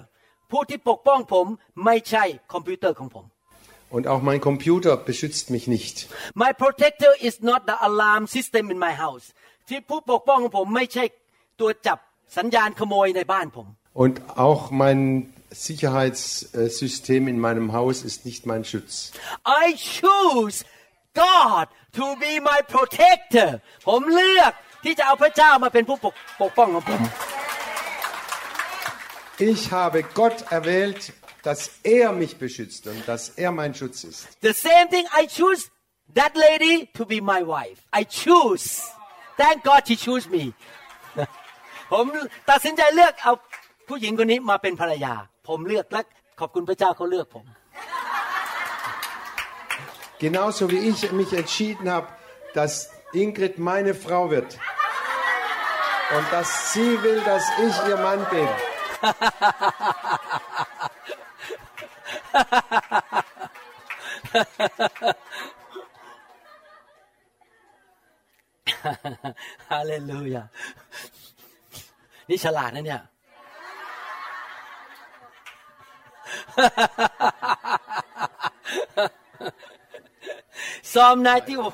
[0.52, 1.46] ผู้ที่ปกป้องผม
[1.86, 3.26] ไม่ใช่คอมพิวเตอร์ของผม
[3.96, 5.96] Und auch mein Computer beschützt mich nicht.
[6.44, 9.26] My protector is not the alarm system in my house
[9.70, 11.04] ที่ผู้ปกป้องของผมไม่ใช่
[11.60, 11.98] ตัวจับ
[12.38, 13.68] สัญญาณขโมยในบ้านผม
[14.04, 14.16] Und
[14.48, 15.00] auch mein
[15.68, 18.92] Sicherheitssystem in meinem Haus ist nicht mein Schutz.
[19.64, 19.66] I
[19.98, 20.58] choose
[21.26, 21.66] God
[21.98, 23.50] to be my protector
[23.88, 24.52] ผมเลือก
[24.84, 27.02] ที่จะเอาพระเจ้ามาเป็นผู้ปกปกป้องของผม
[29.38, 34.28] Ich habe Gott erwählt, dass er mich beschützt und dass er mein Schutz ist.
[34.42, 35.70] The same thing I choose
[36.14, 38.82] that lady to be my wife I choose
[39.38, 40.44] thank God she choose me
[41.94, 42.06] ผม
[42.50, 43.34] ตัดสินใจเลือกเอา
[43.88, 45.14] ผู้หญิงคนนี้มาเป็นภรรยา
[45.48, 46.02] ผมเลือกและ
[46.40, 47.46] ขอบคุณพระเจ้าเขาเลือกผม
[50.28, 52.08] Genauso wie ich mich entschieden habe,
[52.54, 52.74] dass
[53.12, 54.60] Ingrid meine Frau wird.
[56.16, 58.48] Und dass sie will, dass ich ihr Mann bin.
[69.71, 70.43] ฮาเลลูยา
[72.29, 73.03] นี่ฉลาดนะเนี่ย
[80.83, 81.73] Psalm 91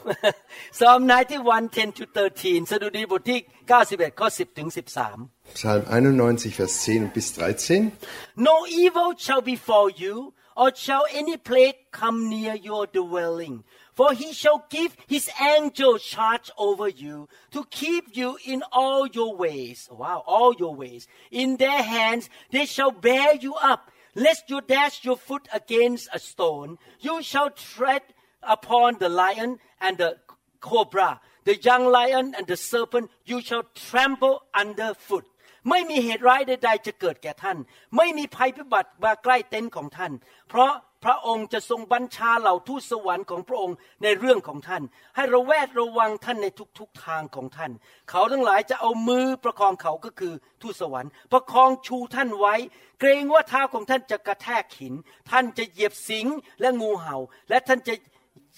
[0.79, 2.05] Psalm 91 10 to
[2.37, 3.39] 13 สดุดีบทที่
[3.79, 4.69] 91 ข้อ 10 ถึง
[5.07, 7.93] 13 Psalm 91, Vers 10 bis 13.
[8.37, 13.65] No evil shall befall you, or shall any plague come near your dwelling.
[13.93, 19.37] For he shall give his angel charge over you to keep you in all your
[19.37, 19.89] ways.
[19.91, 21.07] Wow, all your ways.
[21.31, 26.19] In their hands they shall bear you up, lest you dash your foot against a
[26.19, 26.79] stone.
[27.01, 28.03] You shall tread
[28.43, 30.17] upon the lion and the
[30.61, 35.27] cobra, the young lion and the serpent you shall trample underfoot.
[35.71, 37.59] ไม่มีเหตุร้ายใด ๆ จะเกิดแก่ท่าน
[37.97, 40.13] ไม่มีภัยพิบัติมาใกล้เต็นท์ของท่าน
[40.49, 40.73] เพราะ
[41.05, 44.83] พระองค์จะทรงบัญชาเหล่าทูตสวรรค์ของพระองค์ในเรื่องของท่าน
[45.17, 46.47] ให้ระแวดระวังท่านใน
[46.79, 47.73] ทุกๆทางของท่าน
[48.11, 52.55] เขาทั้งหลายจะเอามือประคองเขาก็คือทูตสวรรค์ ประคองชูท่านไว้
[53.01, 54.95] เกรงว่าเท้าของท่านจะกระแทกหิน
[55.31, 56.27] ท่านจะเหยียบสิง
[56.61, 57.17] และงูเห่า
[57.49, 57.95] และท่านจะ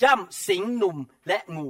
[0.03, 0.97] ย่ำสิงหนุ่ม
[1.29, 1.69] และงู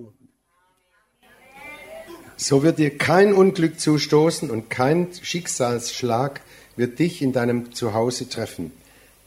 [2.36, 6.40] So wird dir kein Unglück zustoßen und kein Schicksalsschlag
[6.76, 8.72] wird dich in deinem Zuhause treffen.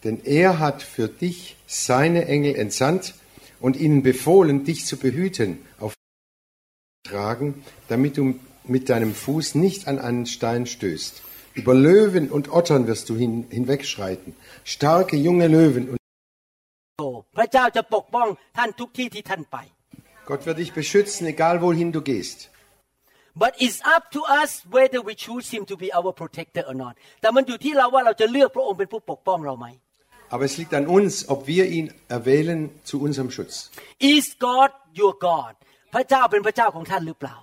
[0.04, 3.14] Denn er hat für dich seine Engel entsandt
[3.60, 5.94] und ihnen befohlen, dich zu behüten, auf
[7.04, 11.22] tragen, damit du mit deinem Fuß nicht an einen Stein stößt.
[11.54, 15.98] Über Löwen und Ottern wirst du hin, hinwegschreiten, starke junge Löwen und
[20.26, 22.50] Gott wird dich beschützen, egal wohin du gehst
[23.43, 26.95] but it's up to us whether we choose him to be our protector or not
[27.21, 29.67] แต่มันอยู่ที่เราว่าเราจะเลือกพระองค์เป็นผู้ปกป้องเราไหม
[30.35, 33.55] Aber es liegt an uns, ob wir ihn erwählen zu unserem Schutz.
[34.15, 35.55] is God your God
[35.95, 37.37] พระเจ้าเป็นพระเจ้าของท่านหรือเปล่า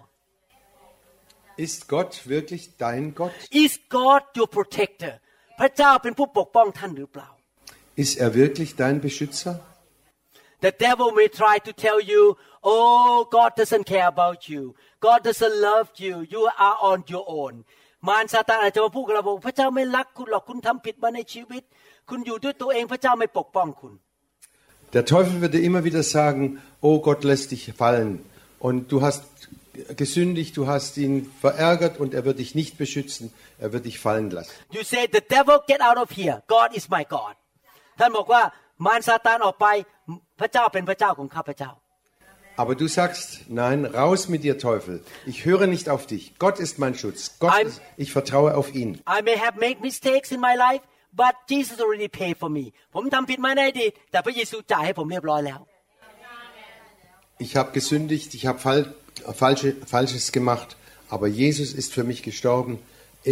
[1.65, 3.33] Ist Gott wirklich dein Gott?
[3.63, 5.13] Is God your protector
[5.59, 7.29] พระเจ้าเป็นผู้ปกป้องท่านหรือเปล่า
[8.03, 9.53] Ist er wirklich dein Beschützer?
[10.61, 14.75] The devil may try to tell you, oh, God doesn't care about you.
[14.99, 16.25] God doesn't love you.
[16.29, 17.55] You are on your own.
[18.07, 21.63] มารซาตานอาจจะมาพูดกับเราบอกพระเจ้าไม่รักคุณหรอกคุณทำผิดมาในชีวิต
[22.09, 23.93] คุณอยู่ด้วยตัวเองพระเจ้าไม่ปกป้องคุณ
[24.95, 26.41] Der Teufel würde immer wieder sagen,
[26.87, 28.09] oh Gott lässt dich fallen
[28.67, 29.23] und du hast
[30.03, 34.27] gesündigt, du hast ihn verärgert und er wird dich nicht beschützen, er wird dich fallen
[34.37, 34.51] lassen.
[34.77, 37.35] You say the devil get out of here God is my God
[37.99, 38.41] ท่านบอกว่า
[38.85, 39.67] มารซาตานออกไป
[40.39, 41.71] พระเจ้าเป็นพระเจ้าของข้าพเจ้า
[42.61, 43.27] Aber du sagst,
[43.61, 44.95] nein, raus mit dir Teufel.
[45.31, 46.23] Ich höre nicht auf dich.
[46.45, 47.19] Gott ist mein Schutz.
[47.39, 48.89] Gott I'm- ist, ich vertraue auf ihn.
[49.17, 50.83] I may have made mistakes in my life
[51.23, 52.65] but Jesus already paid for me
[52.95, 55.59] ผมทำผิดมาในอดีตแต่พระเยซูจ่ายให้ผมเรียบร้อยแล้ว
[57.45, 58.93] Ich habe gesündigt, ich habe Fall,
[59.41, 60.69] falsche, Falsches gemacht,
[61.09, 62.73] aber Jesus ist für mich gestorben.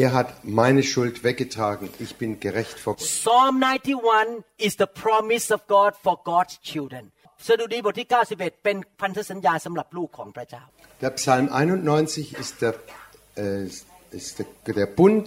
[0.03, 1.89] Er hat meine Schuld weggetragen.
[2.05, 3.05] Ich bin gerecht vor Gott.
[3.05, 7.03] Psalm 91 is the promise of God for God's children
[7.47, 10.63] สดุดีบทที่ 91 เป็นพันธสัญญาสำหรับลูกของพระเจ้า
[11.03, 12.73] Der Psalm 91 ist der,
[13.43, 13.65] äh,
[14.19, 14.47] ist der,
[14.79, 15.25] der Bund,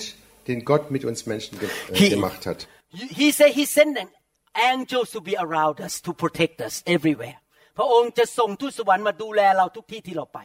[0.48, 2.61] den Gott mit uns Menschen ge äh, He- gemacht hat.
[3.22, 4.09] He said he sent an
[4.72, 7.37] angels to be around us to protect us everywhere
[7.78, 10.40] พระองค์จะส่งทูตสวรรค์มาดูแลเราทุกที่ที่เราไป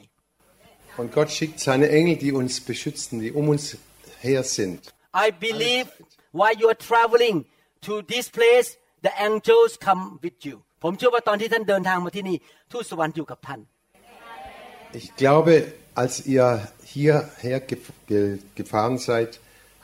[1.01, 3.63] Und Gott schickt seine Engel, die uns beschützen, die um uns
[4.23, 4.79] her sind.
[5.25, 5.88] I believe
[6.39, 7.38] while you are traveling
[7.88, 8.69] to this place
[9.05, 12.38] the angels come with you ผมเชื่อว่าตอนที่ท่านเดินทางมาที่นี่
[12.71, 13.59] ทูตสวรรค์อยู่กับท่าน
[14.99, 15.53] Ich glaube,
[16.01, 16.47] als ihr
[16.93, 19.31] hierher gef ge gefahren seid,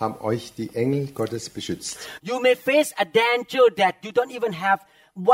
[0.02, 1.98] haben euch die Engel Gottes beschützt.
[2.30, 4.80] You may face a danger that you don't even have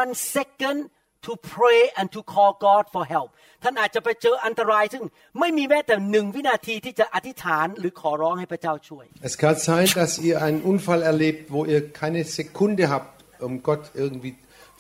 [0.02, 0.89] one second
[1.27, 3.29] to pray and to call God for help
[3.63, 5.05] ท่านอาจจะไปเจออันตรายซึ่ง
[5.41, 13.11] ไม่มีแม้แต่หนึ่งวินาทีที่จะอธิษฐานหรือขอร้องให้พระเจ้าช่วย Es kann sein, dass ihr einen Unfall erlebt, wo ihr keine Sekunde habt,
[13.47, 14.33] um Gott irgendwie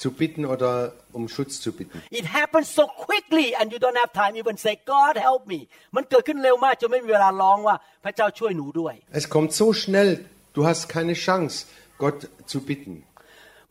[0.02, 1.96] zu bitten oder um Schutz zu bitten.
[2.20, 5.60] It happens so quickly and you don't have time even say God help me
[5.96, 10.10] มันเกิดขึ้นเร็วมากจนไม่มีเวลาร้องว่าพระเจ้าช่วยหนูด้วย Es kommt so schnell,
[10.56, 11.54] du hast keine Chance,
[12.02, 12.18] Gott
[12.50, 12.94] zu bitten.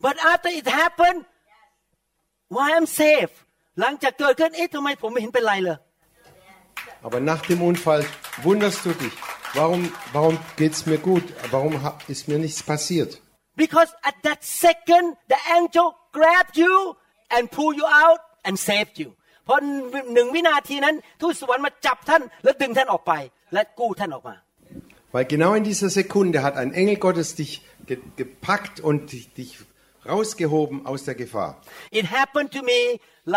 [0.06, 1.20] But after it happened
[2.55, 3.31] why I'm safe
[3.81, 5.77] หลังจากเกิดขึ้นเอ๊ะทำไมผมไม่เห็นเป็นไรเลย
[7.07, 8.01] Aber nach dem Unfall
[8.47, 9.13] wunderst du dich,
[9.53, 9.81] warum,
[10.13, 13.11] warum geht es mir gut, warum ha- ist mir nichts passiert?
[13.63, 16.73] Because at that second, the angel grabbed you
[17.35, 19.09] and pulled you out and saved you.
[19.45, 19.59] เพราะ
[20.13, 23.13] หนึ่งวินาทีนั้นทูตสวรรค์มาจับท่าน และดึงท่านออกไป
[23.53, 24.35] และกู้ท่านออกมา
[25.13, 27.51] Weil genau in dieser Sekunde hat ein Engel Gottes dich
[27.89, 29.51] ge gepackt und dich, dich
[30.11, 31.51] rausgehoben aus der Gefahr.
[31.91, 32.79] It happened to me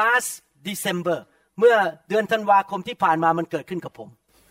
[0.00, 1.18] last December
[1.60, 1.76] เมื่อ
[2.08, 4.08] เดือนธันวาคมที่ผ่านมามันเกิดขึ้นกับผม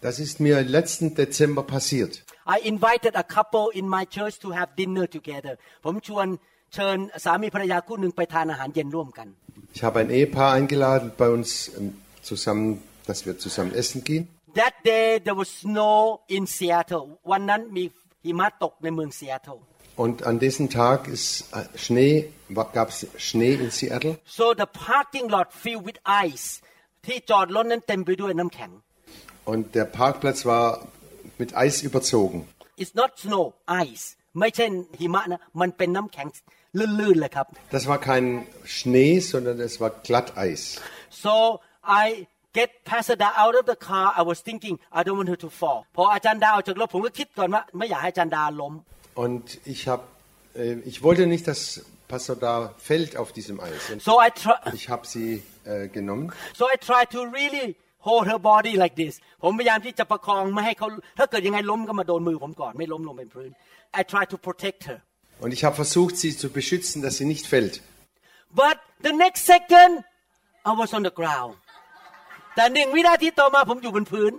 [0.08, 2.14] Das ist mir letzten Dezember passiert.
[2.56, 5.54] I invited a couple in my church to have dinner together
[5.86, 6.28] ผมชวน
[6.74, 9.28] เชิญสามีภรรยาคู่หนึ่งไปทานอาหารเย็นร่วมกัน
[9.76, 12.66] Ich habe ein Ehepaar eingeladen bei uns ähm, zusammen,
[13.08, 14.24] dass wir zusammen essen gehen.
[14.62, 15.98] That day there was snow
[16.36, 17.84] in Seattle วันนั้นมี
[18.26, 19.60] หิมะตกในเมือง Seattle
[20.04, 22.14] Und an diesem Tag ist äh, Schnee,
[22.78, 24.14] gab es Schnee in Seattle.
[24.40, 26.48] so the parking lot filled with ice
[27.06, 28.72] ที่จอดรถนั้นเต็มไปด้วยน้ำแข็ง
[29.52, 30.66] Und der Parkplatz war
[31.42, 32.40] mit Eis überzogen.
[32.82, 33.46] It's not snow
[33.86, 34.06] ice
[34.40, 34.66] ไม่ใช่
[35.00, 36.28] หิมะนะมันเป็นน้ำแข็ง
[36.80, 38.26] ลื่นๆเลยครับ Das war kein
[38.78, 40.62] Schnee, sondern es war Glatteis.
[41.24, 41.34] so
[42.02, 42.04] I
[42.58, 45.50] get Pastor Da out of the car I was thinking I don't want her to
[45.60, 48.74] fall พออาจารย์ดาออกจากรถผมก็คิดก่อนว่าไม่อยากให้อาจารย์ดาล้ม
[49.16, 50.04] Und ich habe,
[50.56, 53.90] äh, ich wollte nicht, dass Pastor da fällt auf diesem Eis.
[53.92, 57.76] Und so I try ich habe sie äh, genommen so I try to really
[58.08, 63.50] hold her body like this ผมพยายามที่จะประคองไม่ให้เขาถ้าเกิดยังไงล้มก็มาโดนมือผมก่อนไม่ล้มลงเป็นพื้น
[64.00, 65.00] I try to protect her
[65.44, 67.76] und ich habe versucht, sie zu beschützen, dass sie nicht fällt.
[68.62, 68.78] but
[69.08, 69.92] the next second
[70.70, 71.54] I was on the ground
[72.56, 74.34] แต่หนึ่งวินาทีต่อมาผมอยู่บนพื้น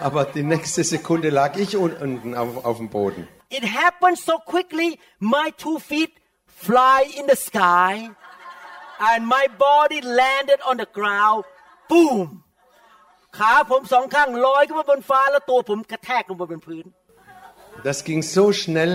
[0.00, 3.28] Aber die nächste Sekunde lag ich un- unten auf, auf dem Boden.
[3.50, 6.12] It happened so quickly my two feet
[6.66, 7.92] fly in the sky
[9.10, 11.44] and my body landed on the ground
[11.92, 12.20] boom
[13.38, 16.84] ขาผมสองข้างลอยขึ้นมาบนฟ้าแล้วตัวผมกระแทกลงไปบนพื้น
[17.88, 18.92] Das ging so schnell,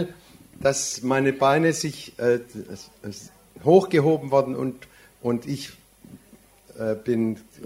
[0.68, 0.80] dass
[1.14, 2.40] meine Beine sich äh,
[3.12, 3.32] s-
[3.72, 4.76] hochgehoben wurden und,
[5.28, 5.62] und ich
[6.78, 7.22] äh, bin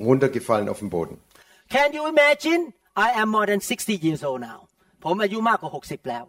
[0.09, 1.15] runtergefallen auf den Boden.
[1.75, 2.61] Can you imagine
[3.05, 4.59] I am more than 60 years old now
[5.03, 6.25] ผมอายุมากกว่า 60 แล้ว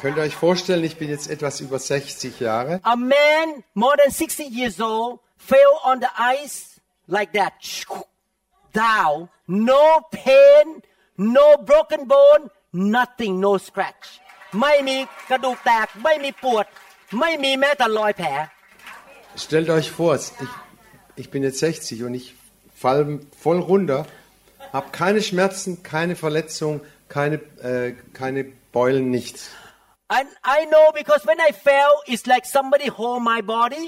[0.00, 2.72] Könnt ihr euch vorstellen, ich bin jetzt etwas über 60 Jahre.
[2.94, 6.58] A man more than 60 years old fell on the ice
[7.16, 7.54] like that
[8.84, 10.82] down no pain
[11.16, 14.06] no broken bone nothing no scratch
[14.60, 14.96] ไม่มี
[15.30, 16.66] กระดูกแตก ไม่มีปวด
[17.20, 18.28] ไม่มีแม้แต่รอยแผล
[19.44, 20.52] Stellt euch vor, ich,
[21.22, 22.26] ich bin jetzt 60 und ich
[22.82, 24.00] falle voll runter,
[24.72, 29.50] habe keine Schmerzen, keine Verletzung, keine, äh, keine Beulen, nichts.
[30.08, 33.86] and I know because when I fell it's like somebody hold my body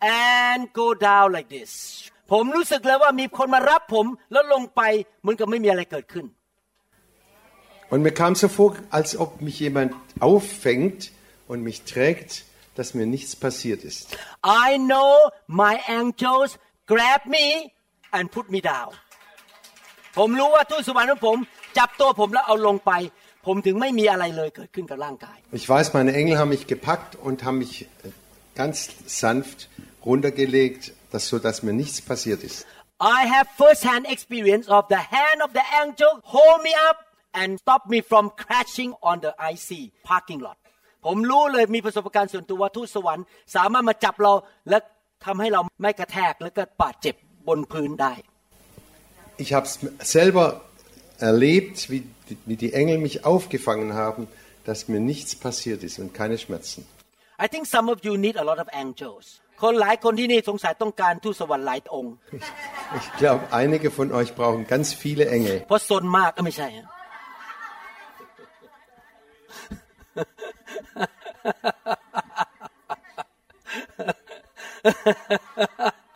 [0.00, 1.70] and go down like this
[2.32, 4.80] ผมรู้สึกแล้วว่ามีคนมารับผมแล้วลงไป
[5.20, 6.26] เหมือนกับไม่มีอะไรเกิดขึ้น
[7.92, 11.00] Und mir kam so vor, als ob mich jemand auffängt
[11.46, 12.30] und mich trägt,
[12.76, 14.16] dass mir nichts passiert ist.
[14.66, 15.12] I know
[15.46, 16.50] my angels
[16.92, 17.46] grab me
[18.16, 18.92] and put me down
[20.17, 21.37] ผมรู้ว่าทูตสวรรค์ของผม
[21.77, 22.91] จับตัวผมแล้วเอาลงไป
[23.45, 27.87] ผมถึงไม่มีอะไรเลยเกิดขึ้นกับร่างกาย Ich weiß, meine Engel haben mich gepackt und haben mich äh,
[28.61, 28.75] ganz
[29.21, 29.59] sanft
[30.07, 32.57] runtergelegt, dass, so dass mir nichts passiert ist.
[33.19, 36.97] I have first-hand experience of the hand of the angel hold me up
[37.39, 39.69] and stop me from crashing on the IC
[40.11, 40.57] parking lot
[41.05, 43.25] ผมรู้เลยมีประสบการณ์ส่วนตัวว่าทูตสวรรค์
[43.55, 44.33] สามารถมาจับเรา
[44.69, 44.77] และ
[45.25, 47.15] ทำให้เราไม่กระแทกแล้วก็บาดเจ็บ
[47.47, 48.13] บนพื้นได้
[49.36, 50.62] Ich habe es selber
[51.18, 54.28] erlebt, wie die, wie die Engel mich aufgefangen haben,
[54.64, 56.86] dass mir nichts passiert ist und keine Schmerzen.
[57.44, 59.24] I think some of you need a lot of angels
[59.62, 62.14] คนหลายคนที่นี่สงสัยต้องการทูตสวรรค์หลายองค์
[63.00, 65.56] Ich glaube, einige von euch brauchen ganz viele Engel.
[65.68, 66.86] เพราะซนมากก็ไม่ใช่ ฮะ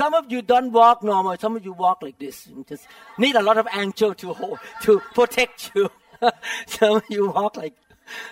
[0.00, 1.36] Some of you don't walk normal.
[1.44, 2.36] Some of you walk like this.
[2.46, 2.84] You just
[3.18, 5.90] need a lot of angel to hold, to protect you.
[6.66, 7.76] Some of you walk like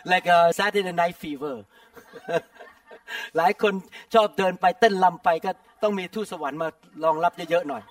[0.05, 1.57] like a Saturday Night Fever.
[3.37, 3.73] หลายคน
[4.15, 5.51] ชอบเดินไปเต้นลำไปก็
[5.83, 6.69] ต้องมีทูตสวรรค์มา
[7.05, 7.83] รองรับเยอะๆหน่อย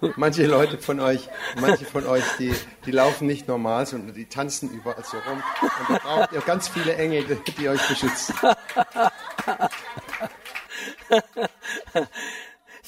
[0.15, 1.29] Manche Leute von euch,
[1.61, 2.53] manche von euch, die,
[2.85, 5.41] die laufen nicht normal, sondern die tanzen überall so rum.
[5.79, 8.35] Und da braucht ihr ganz viele Engel, die, die euch beschützen.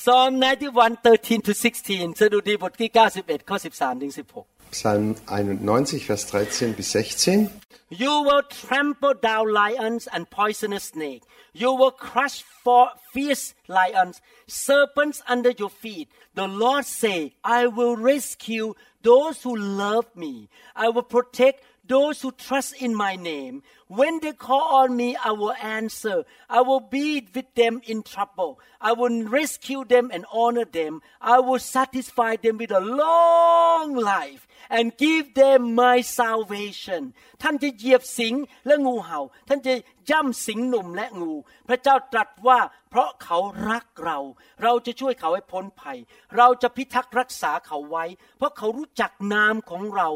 [0.03, 2.89] Psalm 91 13 to 16สดุดีบทที่
[3.19, 7.49] 91 ข้อ 13 ถึง 16 Psalm 91, Vers 13 bis 16.
[7.89, 11.23] You will trample down lions and poisonous snake.
[11.53, 16.09] You will crush for fierce lions, serpents under your feet.
[16.33, 20.49] The Lord say, I will rescue those who love me.
[20.75, 23.62] I will protect those who trust in my name.
[23.88, 26.24] When they call on me, I will answer.
[26.48, 28.60] I will be with them in trouble.
[28.80, 31.02] I will rescue them and honor them.
[31.20, 37.02] I will satisfy them with a long life and give them my salvation
[37.42, 38.34] ท่านจะเหยียบสิง
[38.66, 39.74] และงูเห่า ท่านจะ
[40.10, 41.32] ย่ำสิงหนุ่มและงู
[41.68, 42.58] พระเจ้าตรัสว่า
[42.90, 43.38] เพราะเขา
[43.70, 44.18] รักเรา
[44.62, 45.98] เราจะช่วยเขาให้พ้นภัย
[46.36, 48.04] เราจะพิทักษ์รักษาเขาไว้
[48.36, 50.08] เพราะเขารู้จักนามของเรา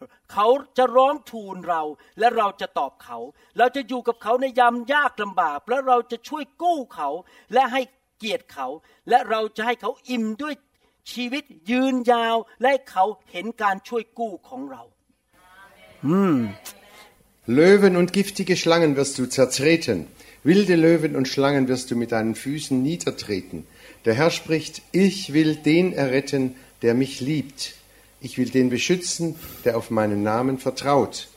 [0.33, 1.81] เขาจะร้องทูลเรา
[2.19, 3.17] และเราจะตอบเขา
[3.57, 7.09] เราจะอยู่กับเขาในยามยากลำบาก และเราจะช่วยกู้เขา
[7.53, 7.81] และให้
[8.17, 8.67] เกียรติเขา
[9.09, 10.53] และเราจะให้เขาอิ่มด้วย
[11.11, 14.83] ชีวิตยืนยาว และให้เขาเห็นการช่วยกู้ของเรา
[17.45, 20.07] Löwen und giftige Schlangen wirst du zertreten.
[20.43, 23.67] Wilde Löwen und Schlangen wirst du mit deinen Füßen niedertreten.
[24.05, 27.73] Der Herr spricht, ich will den erretten, der mich liebt.
[28.19, 31.27] Ich will den beschützen, der auf meinen Namen vertraut.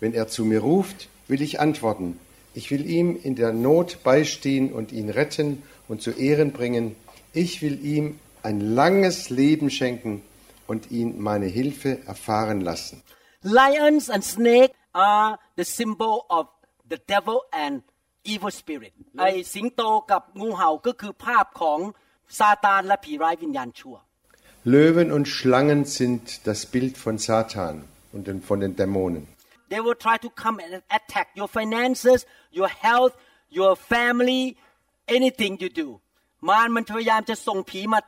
[0.00, 2.18] Wenn er zu mir ruft, will ich antworten.
[2.54, 6.96] Ich will ihm in der Not beistehen und ihn retten und zu Ehren bringen.
[7.32, 10.22] Ich will ihm ein langes Leben schenken
[10.66, 13.02] und ihn meine Hilfe erfahren lassen.
[13.42, 16.46] Lions and snake are the symbol of
[16.90, 17.82] the devil and
[18.24, 21.78] evil spirit ไอ้สิงโตกับงูเห่าก็คือภาพของ
[22.38, 23.96] ซาตานและผีร้ายวิญญาณชั่ว
[24.64, 29.26] Löwen und Schlangen sind das Bild von Satan und den- von den Dämonen.
[29.70, 32.26] They will try to come and attack your finances,
[32.58, 33.14] your health,
[33.60, 34.56] your family,
[35.06, 35.88] anything you do.
[36.48, 38.00] มารมันพยายามจะส่งผีมา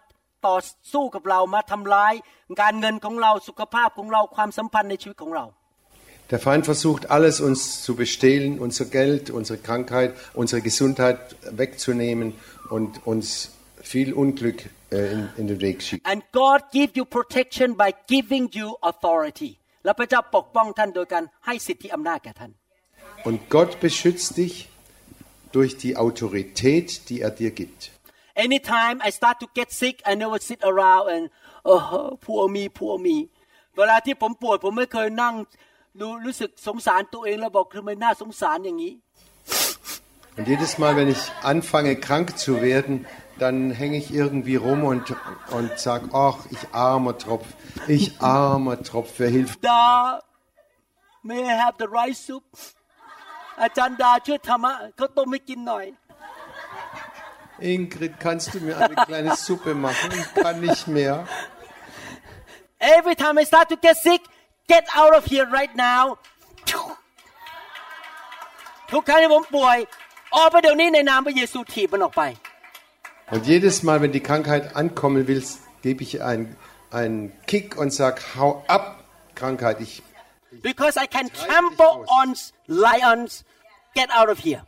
[0.46, 0.56] ต่อ
[0.92, 2.14] สู้กับเรามาทำร้าย
[2.62, 5.46] การเงินของเราสุขภาพของเราความสัมพันธ์ในชีวิตของเรา
[6.32, 10.10] Der Feind versucht alles uns zu bestehlen, unser Geld, unsere Krankheit,
[10.42, 11.18] unsere Gesundheit
[11.62, 12.28] wegzunehmen
[12.76, 13.26] und uns
[13.82, 16.04] viel Unglück äh, in, in den Weg schicken.
[16.12, 19.50] and God give you protection by giving you authority
[19.84, 22.52] และพระเจ้าปกป้องท่านโดยการให้สิทธิอำนาจแก่ท่าน
[23.28, 24.54] Und Gott beschützt dich
[25.56, 27.80] durch die Autorität, die er dir gibt.
[28.46, 31.22] anytime I start to get sick I never sit around and
[31.72, 33.16] oh poor me poor me
[33.76, 35.34] เวลาที่ผมป่วยผมไม่เคยนั่ง
[36.00, 38.94] ดูรู้สึกสงสารตัวเองแล้วบอกทำไมน่าสงสารอย่างนี้
[40.36, 42.94] Und jedes Mal, wenn ich anfange krank zu werden,
[43.42, 45.14] dann hänge ich irgendwie rum und,
[45.56, 47.46] und sag, ach, ich armer Tropf,
[47.88, 49.58] ich armer Tropf, wer hilft?
[49.70, 49.86] ดา
[51.28, 52.44] may I have the rice soup
[53.62, 55.86] อาจารย์ดาช่วยทำอะข้าวต้มให้กินหน่อย
[57.74, 60.08] Ingrid, kannst du mir eine kleine Suppe machen?
[60.20, 61.14] Ich kann nicht mehr.
[62.96, 64.22] Every time I start to get sick
[64.72, 66.02] get out of here right now
[68.92, 69.78] ทุกครั้งที่ผมป่วย
[70.36, 72.22] ออกไปเดี๋ยวนี้ในนามพระเยซูถีบมันออกไป
[73.30, 75.42] Und jedes Mal, wenn die Krankheit ankommen will,
[75.82, 76.56] gebe ich einen,
[76.90, 79.80] einen Kick und sag, hau ab, Krankheit.
[79.80, 80.02] Ich,
[80.62, 82.34] because I can trample on
[82.66, 83.44] lions
[83.94, 84.62] get out of here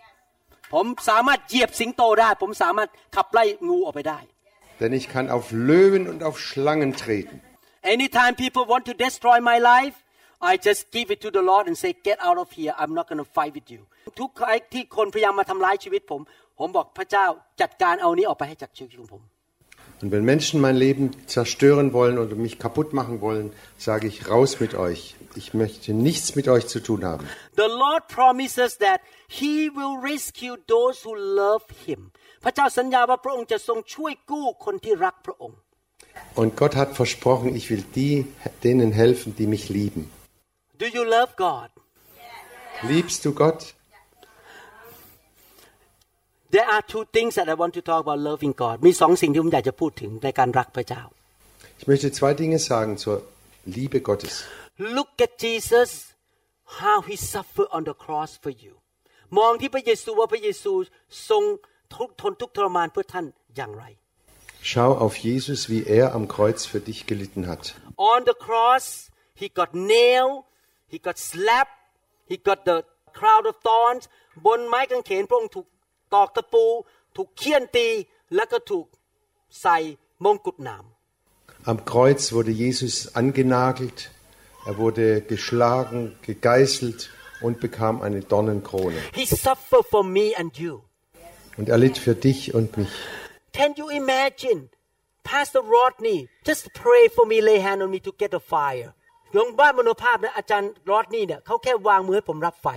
[0.74, 4.18] ผมสามารถเหยียบสิงโตได้ ผมสามารถขับไล่งูออกไปได้
[4.80, 7.37] denn ich kann auf Löwen und auf Schlangen treten.
[7.97, 9.97] anytime people want to destroy my life
[10.51, 13.05] I just give it to the Lord and say get out of here I'm not
[13.11, 13.83] going to fight with you
[14.20, 16.20] ทุกครั้งที่คนพยายามมาทำร้ายชีวิตผม
[16.59, 17.26] ผมบอกพระเจ้า
[17.61, 19.22] จัดการเอานี้ออกไปให้จากชีวิตของผม
[20.03, 24.59] Und wenn Menschen mein Leben zerstören wollen oder mich kaputt machen wollen, sage ich raus
[24.59, 25.14] mit euch.
[25.37, 27.24] Ich möchte nichts mit euch zu tun haben.
[27.64, 32.01] The Lord promises that He will rescue those who love Him
[32.45, 35.59] พระเจ้าสัญญาว่าพระองค์จะทรงช่วยกู้คนที่รักพระองค์
[36.41, 38.16] Und Gott hat versprochen, ich will die,
[38.66, 40.03] denen helfen, die mich lieben.
[40.83, 41.68] Do you love God
[42.93, 43.61] Liebst du Gott?
[46.55, 51.03] There are two things that I want to talk about loving God มีสองสิ่งที่ผมอยากจะพูดถึงในการรักพระเจ้า
[51.80, 53.16] Ich möchte zwei Dinge sagen zur
[53.76, 54.35] Liebe Gottes.
[54.97, 55.91] Look at Jesus
[56.80, 58.74] how he suffered on the cross for you
[59.39, 60.72] มองที่พระเยซูว่าพระเยซู
[61.28, 61.43] ทรง
[61.97, 63.26] ทุกข์ทนทุกข์ทรมานเพื่อท่าน
[63.57, 63.85] อย่างไร
[64.70, 67.62] Schau auf Jesus, wie er am Kreuz für dich gelitten hat.
[68.12, 68.87] On the cross
[69.41, 70.37] he got nailed
[70.93, 71.76] he got slapped
[72.30, 72.78] he got the
[73.18, 74.05] crown of thorns
[74.47, 75.66] บนไม้กางเขนพระองค์ถูก
[76.14, 76.64] ตอกตะปู
[77.16, 77.89] ถูกเคี่ยนตี
[78.35, 78.87] แล้วก็ถูก
[79.62, 79.76] ใส่
[80.24, 80.85] มงกุฎหนาม
[81.72, 84.11] Am Kreuz wurde Jesus angenagelt,
[84.66, 87.11] er wurde geschlagen, gegeißelt
[87.41, 88.99] und bekam eine Dornenkrone.
[89.14, 90.83] He suffered for me and you
[91.59, 92.93] Und er litt für dich und mich.
[93.53, 94.70] Can you imagine
[95.22, 98.91] Pastor Rodney just pray for me lay hand on me to get a fire
[99.37, 102.68] ลงบ้านมโนภาพนะอาจารย์รอดนี่เนี่ยเขาแค่วางมือให้ผมรับไฟ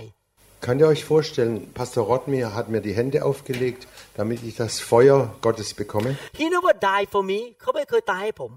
[0.66, 3.86] Könnt ihr euch vorstellen, Pastor Rottmir hat mir die Hände aufgelegt,
[4.16, 6.16] damit ich das Feuer Gottes bekomme?
[6.36, 8.52] He never died for me เขาไม่เคยตายให้ผม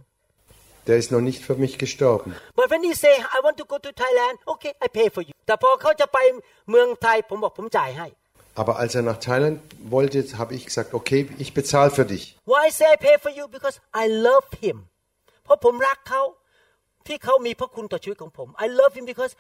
[0.87, 2.29] Der ist noch nicht für mich gestorben.
[2.59, 5.33] But when he say I want to go to Thailand okay I pay for you
[5.47, 6.17] แต่พอเขาจะไป
[6.69, 8.07] เมืองไทยผมบอกผมจ่ายให้
[8.61, 9.55] Aber als er nach Thailand
[9.95, 12.23] wollte, habe ich gesagt, okay, ich bezahle für dich.
[12.51, 14.77] Why I say I pay for you because I love him
[15.43, 16.23] เพราะผมรักเขา
[17.07, 19.33] ที่เขามีพระคุณต่อชีวิตของผม I love him because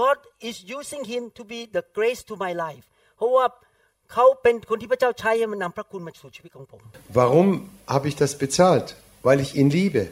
[0.00, 2.84] God is using him to be the grace to my life
[3.16, 3.44] เพราะว่า
[4.12, 6.80] เขาเป็นคนที่พระเจ้าใช้ให้มันนำพระคุณมาสู่ชีวิตของผม
[7.20, 7.48] Warum
[7.94, 8.88] habe ich das bezahlt?
[9.26, 10.02] Weil ich ihn liebe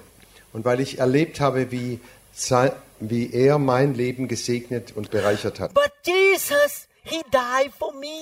[0.55, 1.91] und weil ich erlebt habe, wie,
[2.49, 2.73] sein,
[3.13, 5.69] wie er mein Leben gesegnet und bereichert hat.
[5.83, 6.73] But Jesus
[7.13, 8.19] he died for me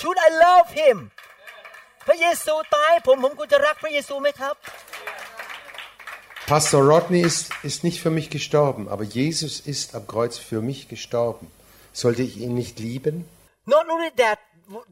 [0.00, 0.96] should I love him
[2.06, 4.54] พระเยซูตายให้ผมผมควรจะรักพระเยซูไหมครับ
[6.46, 10.88] Pastor Rodney ist, ist nicht für mich gestorben, aber Jesus ist am Kreuz für mich
[10.88, 11.46] gestorben.
[11.92, 13.16] Sollte ich ihn nicht lieben?
[13.66, 14.38] Not only that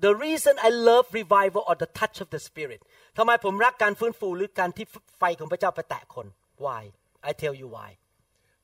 [0.01, 2.80] the reason I love revival or the touch of the spirit
[3.18, 4.86] ทำไมผมรักการฟื้นฟูหรือการที่
[5.18, 6.26] ไฟของพระเจ้าไปแตะคน
[6.64, 6.82] why
[7.28, 7.90] I tell you why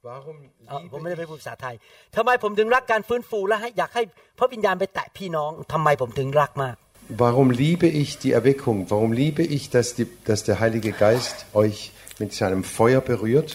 [0.06, 1.74] Warum เอ่อผมไม่ liebe ได้ ich ไปพูดภาษาไทย
[2.16, 4.02] ทำไมผมถึงรักการฟื้นฟูและให้อยากให้
[4.38, 6.76] พระวิญญาณไปแตะพี่น้องทำไมผมถึงรักมาก
[7.24, 8.76] Warum liebe ich die Erweckung?
[8.92, 11.78] Warum liebe ich, dass, die, dass der Heilige Geist euch
[12.20, 13.50] mit seinem Feuer berührt?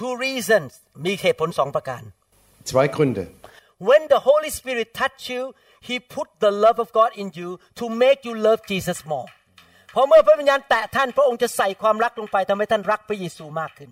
[0.00, 0.70] two reasons
[1.06, 2.02] มีเหตุผลสองประการ
[2.70, 3.24] Zwei Gründe.
[3.88, 5.42] when the Holy Spirit touch you
[5.88, 7.50] He put the love of God in you
[7.80, 9.28] to make you love Jesus more
[9.92, 13.90] เพราะเมื่อพระวิญญาณแตะท่านพระองค์จะใส่ความรักลงไปทำให้ท่านรักพระเยซูมากขึ้น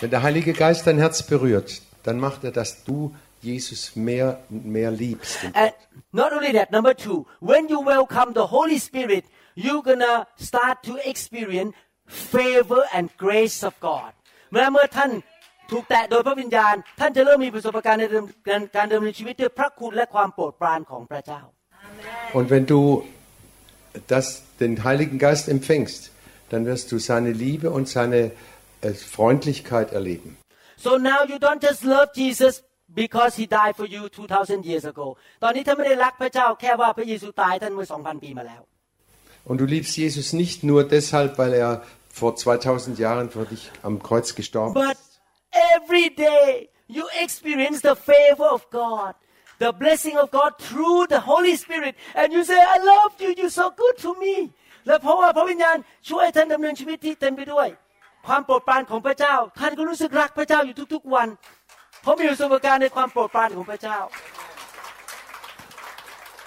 [0.00, 1.70] Wenn der Heilige Geist dein Herz berührt,
[2.06, 5.38] dann macht er, dass du Jesus mehr und mehr liebst.
[5.64, 5.72] And
[6.20, 7.18] not only that, number two,
[7.50, 9.24] when you welcome the Holy Spirit,
[9.64, 10.14] you're gonna
[10.48, 11.72] start to experience
[12.32, 14.12] favor and grace of God.
[14.50, 15.10] เมื่อเมื่อท่าน
[15.70, 21.42] ถูกแตะโดยพระวิญญาณ ท่านจะเริ่มมีประสบการณ์ในเดิมการการดำเนินชีวิตด้วยพระคุณและความโปรดปรานของพระเจ้า
[22.36, 22.80] Und wenn du
[24.12, 24.26] das,
[24.62, 26.00] den Heiligen Geist empfängst,
[26.50, 28.20] dann wirst du seine Liebe und seine
[28.80, 30.30] äh, Freundlichkeit erleben.
[30.76, 32.54] So now you don't just love Jesus
[33.02, 35.06] because he died for you 2000 years ago
[35.42, 38.62] ตอนนี้ท่านไม่ได้รักพระเจ้าแค่ว่าพระเยซูตายท่านเมื่อ2,000 ปีมาแล้ว
[39.48, 41.72] Und du liebst Jesus nicht nur deshalb, weil er
[42.18, 45.20] vor 2000 Jahren für dich am Kreuz gestorben But ist,
[45.76, 49.14] every day you experience the favor of God,
[49.58, 53.50] the blessing of God through the Holy Spirit, and you say, I love you, you're
[53.50, 54.52] so good to me.
[54.86, 55.76] และเพราะว่าพระวิญญาณ
[56.08, 57.68] ช่วยท่านดำเนินชีวิตที่เต็มไปด้วย
[58.26, 61.28] ความโปรดปรานของพระเจ้า ท่านก็รู้สึกรักพระเจ้าอยู่ทุก ๆ วัน
[62.02, 63.98] เพราะมีประสบการณ์ในความโปรดปรานของพระเจ้า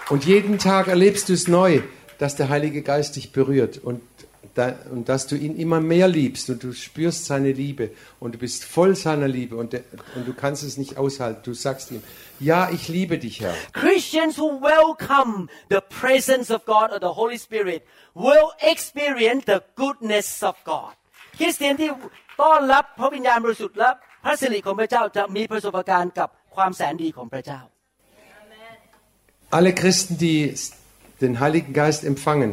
[0.10, 1.82] Und jeden Tag erlebst du es neu,
[2.18, 4.11] dass der Heilige Geist dich berührt und, da,
[4.90, 8.64] und dass du ihn immer mehr liebst und du spürst seine Liebe und du bist
[8.64, 9.84] voll seiner Liebe und, der,
[10.16, 11.42] und du kannst es nicht aushalten.
[11.44, 12.02] Du sagst ihm,
[12.40, 13.54] ja, ich liebe dich, Herr.
[13.74, 17.84] Christians who welcome the presence of God or the Holy Spirit
[18.16, 20.94] will experience the goodness of God
[21.38, 21.90] คริสเตียนที่
[22.42, 23.90] ต้อนรับพระวิญญาณบริสุทธิ์และ
[24.24, 27.62] พระสิริของพระเจ้าจะมีประสบการณ์กับความแสนดีของพระเจ้า
[29.58, 30.54] Alle Christen, die
[31.22, 32.52] den Heiligen Geist empfangen,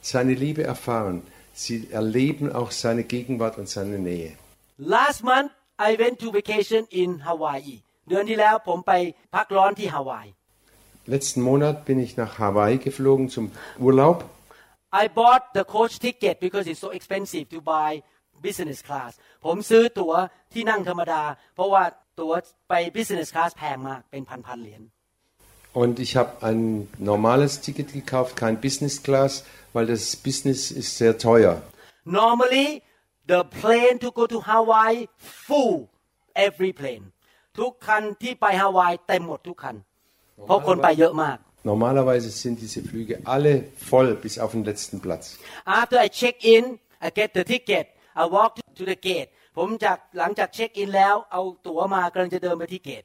[0.00, 1.22] seine Liebe erfahren,
[1.62, 4.32] sie erleben auch seine Gegenwart und seine Nähe.
[4.78, 5.50] Last month
[5.88, 7.76] I went to vacation in Hawaii
[8.08, 8.92] เดือนที่แล้วผมไป
[9.34, 10.26] พักร้อนที่ฮาวาย
[11.14, 13.44] Letzten Monat bin ich nach Hawaii geflogen zum
[13.86, 14.18] Urlaub.
[15.02, 17.90] I bought the coach ticket because it's so expensive to buy
[18.46, 19.12] business class
[19.44, 20.12] ผมซื้อตั๋ว
[20.52, 21.22] ที่นั่งธรรมดา
[21.54, 21.82] เพราะว่า
[22.20, 22.32] ตั๋ว
[22.68, 24.82] ไป business class แพงมากเป็นพันๆเหรียญ
[25.72, 29.44] Und ich habe ein normales Ticket gekauft, kein Business Class,
[29.74, 31.62] weil das Business ist sehr teuer.
[32.04, 32.82] Normally
[33.28, 35.08] the plane to go to Hawaii
[35.46, 35.88] full
[36.46, 37.04] every plane
[37.58, 39.76] ทุกคันที่ไปฮาวายเต็มหมดทุกคัน
[40.46, 41.38] เพราะคนไปเยอะมาก
[41.72, 43.52] Normalerweise sind diese Flüge alle
[43.90, 45.24] voll bis auf den letzten Platz.
[45.80, 46.64] After I check in
[47.06, 47.86] I get the ticket
[48.22, 53.04] I walk to the gate ผมจากหลังจากเช็คอินแล้วเอาตั๋วมากำลังจะเดินไปที่เกต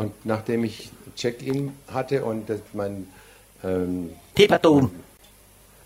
[0.00, 0.76] Und nachdem ich
[1.20, 1.58] Check-in
[1.96, 2.92] hatte und das mein,
[3.68, 3.92] ähm,
[4.38, 4.74] ที่ประตู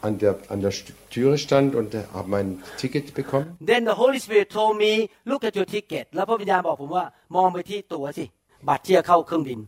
[0.07, 2.48] an, der, an der St- Türe stand und äh, habe mein
[2.82, 4.92] Ticket bekommen, Then the Holy Spirit told me
[5.30, 7.04] look at your ticket แล้วพระวิญญาณบอกผมว่า
[7.36, 8.24] มองไปที่ตั๋วสิ
[8.68, 9.61] บัตรที่จะเข้าเครื่องบิน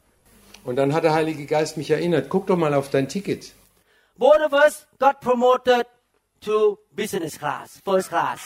[0.69, 3.43] und dann hat der Heilige Geist mich erinnert, guck doch mal auf dein Ticket.
[4.27, 4.73] Both of us
[5.05, 5.85] got promoted
[6.47, 6.55] to
[7.01, 8.41] business class first class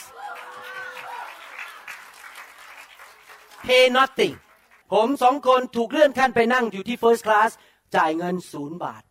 [3.67, 4.33] pay nothing
[4.91, 7.51] ผมสองคนถูกเลื่อนขั้นไปนั่งอยู่ที่ first class
[7.95, 9.03] จ่ายเงินศูนย์บาท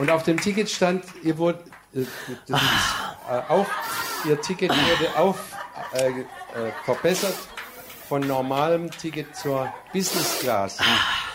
[0.00, 1.60] Und auf dem Ticket stand, ihr wurde,
[1.94, 2.06] äh,
[2.48, 2.94] das ist,
[3.28, 3.68] äh, auf,
[4.24, 5.38] ihr Ticket wurde auf,
[5.92, 7.36] äh, äh, verbessert
[8.08, 10.78] von normalem Ticket zur Business Class.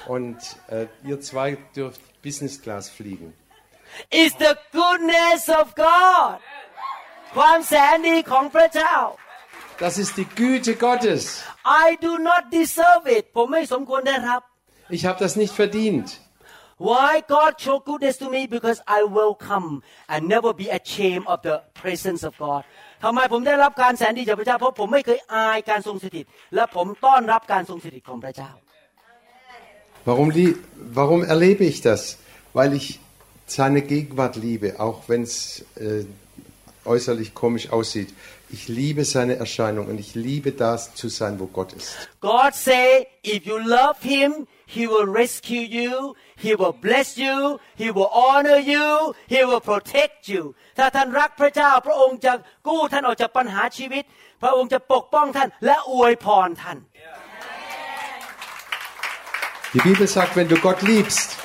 [0.07, 0.37] Und
[0.69, 3.33] äh, ihr zwei dürft Business Class fliegen.
[4.09, 6.39] It's the goodness of God
[7.35, 8.95] ความแสนดีของพระเจ้า
[9.83, 11.43] Das ist die Güte Gottes.
[11.85, 14.41] I do not deserve it ผมไม่สมควรได้รับ
[14.97, 16.07] Ich habe das nicht verdient.
[16.89, 19.67] Why God show goodness to me because I welcome
[20.11, 22.63] and never be ashamed of the presence of God
[23.03, 26.25] ทำไมผมได้รับการแสนดีจากพระเจ้าเพราะผมไม่เคยอายการทรงสถิต
[26.55, 28.51] และผมต้อนรับการทรงสถิตของพระเจ้า
[30.05, 30.55] Warum, lie-
[30.99, 32.17] warum erlebe ich das?
[32.53, 32.99] Weil ich
[33.45, 36.05] seine Gegenwart liebe, auch wenn es äh,
[36.85, 38.09] äußerlich komisch aussieht.
[38.51, 41.91] Ich liebe seine Erscheinung und ich liebe das zu sein, wo Gott ist.
[42.21, 47.89] God say if you love him he will rescue you he will bless you he
[47.95, 50.43] will honor you he will protect you
[50.77, 52.33] ถ้าท่านรักพระเจ้า พระองค์จะ
[52.67, 54.03] กู้ท่านออกจากปัญหาชีวิต
[54.41, 56.77] พระองค์จะปกป้องท่านและอวยพรท่าน
[59.73, 61.35] Die Bibel sagt, wenn du Gott liebst,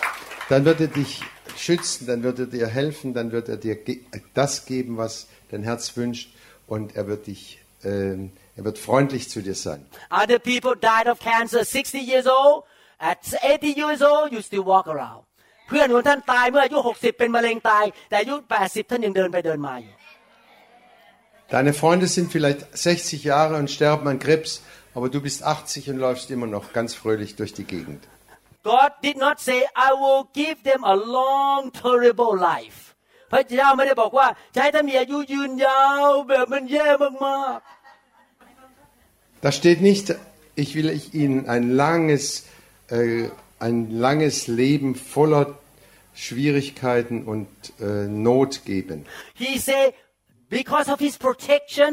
[0.48, 1.22] dann wird er dich
[1.56, 4.00] schützen, dann wird er dir helfen, dann wird er dir ge-
[4.32, 6.30] das geben, was dein Herz wünscht
[6.66, 7.42] und er wird dich,
[7.84, 9.86] ähm, er wird freundlich zu dir sein.
[10.10, 12.64] Other people died of cancer 60 years old
[12.98, 15.22] at 80 years old you still walk around
[15.68, 19.94] เพื่อนของท่านตายเมื่ออายุ 60 เป็นมะเร็งตาย แต่อายุ 80 ท่านยังเดินไปเดินมาอยู่
[21.54, 24.62] Deine Freunde sind vielleicht 60 Jahre und sterben an Krebs,
[24.94, 28.08] aber du bist 80 und läufst immer noch ganz fröhlich durch die Gegend.
[28.62, 32.85] God did not say I will give them a long terrible life
[33.32, 36.88] พระเจ้าไม่ได้บอกว่าจะให้ท่านมีอายุยืนยาวแบบมันแย่
[37.26, 37.60] มาก
[39.44, 40.14] Da steht nicht,
[40.54, 42.46] ich will ich ihnen ein langes,
[42.88, 43.28] äh,
[43.58, 45.58] ein langes Leben voller
[46.14, 47.48] Schwierigkeiten und
[47.80, 49.88] äh, Not geben.ๆ He said
[50.58, 51.90] because of His protection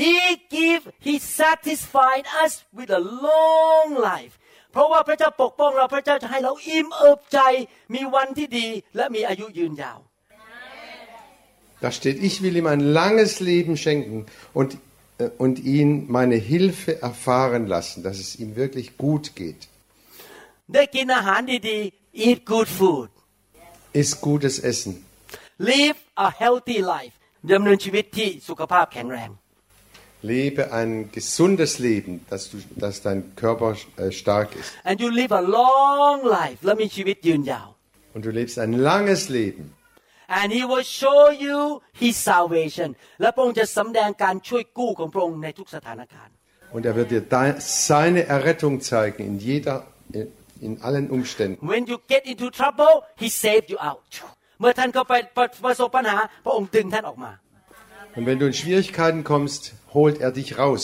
[0.00, 0.16] He
[0.58, 4.34] give He satisfied us with a long life
[4.72, 7.38] เพราะว่าพระเจ้าปกป้องเราพระเจ้าจะให้เราอิ่มเอิบใจ
[7.94, 9.98] มีวันที่ดีและมีอายุยืนยาว
[11.84, 14.70] Da steht, ich will ihm ein langes Leben schenken und,
[15.18, 19.60] äh, und ihn meine Hilfe erfahren lassen, dass es ihm wirklich gut geht.
[20.74, 23.10] ได้กินอาหารดีๆ eat good food
[24.02, 24.92] Ist gutes Essen.
[25.70, 27.14] live a healthy life
[27.52, 29.30] ดำเนินชีวิตที่สุขภาพแข็งแรง
[30.34, 34.70] Lebe ein gesundes Leben, dass, du, dass dein Körper äh, stark ist.
[34.88, 37.68] and you live a long life และมีชีวิตยืนยาว
[38.14, 39.64] Und du lebst ein langes Leben.
[40.38, 41.58] and he will show you
[42.02, 42.88] his salvation
[43.20, 46.34] และพระองค์จะสำแดงการช่วยกู้ของพระองค์ในทุกสถานการณ์
[46.76, 47.58] Und er wird dir dein-
[47.90, 49.76] seine Errettung zeigen in jeder,
[50.18, 50.24] in,
[50.66, 51.56] in allen Umständen.
[51.74, 52.92] when you get into trouble
[53.22, 54.10] he saved you out
[54.60, 57.32] เมื่อท่านเข้าไปประประสบปัญหา พระองค์ดึงท่านออกมา
[58.16, 59.62] Und wenn du in Schwierigkeiten kommst,
[59.96, 60.82] holt er dich raus.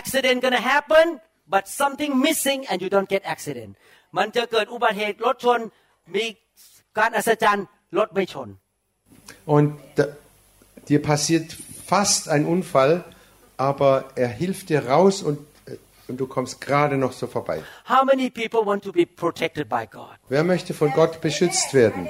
[0.00, 1.06] accident gonna happen
[1.54, 3.72] but something missing and you don't get accident
[4.18, 5.60] มันจะเกิดอุบัติเหตุรถชน
[6.14, 6.24] มี
[6.98, 7.66] การอัศจรรย์
[7.98, 8.48] รถไม่ชน
[9.54, 10.04] Und da,
[10.88, 11.46] dir passiert
[11.92, 12.92] fast ein Unfall,
[13.56, 13.92] aber
[14.24, 15.76] er hilft dir raus und, äh,
[16.08, 17.58] und du kommst gerade noch so vorbei.
[17.92, 22.02] how many people want to be protected by God Wer möchte von Gott beschützt werden?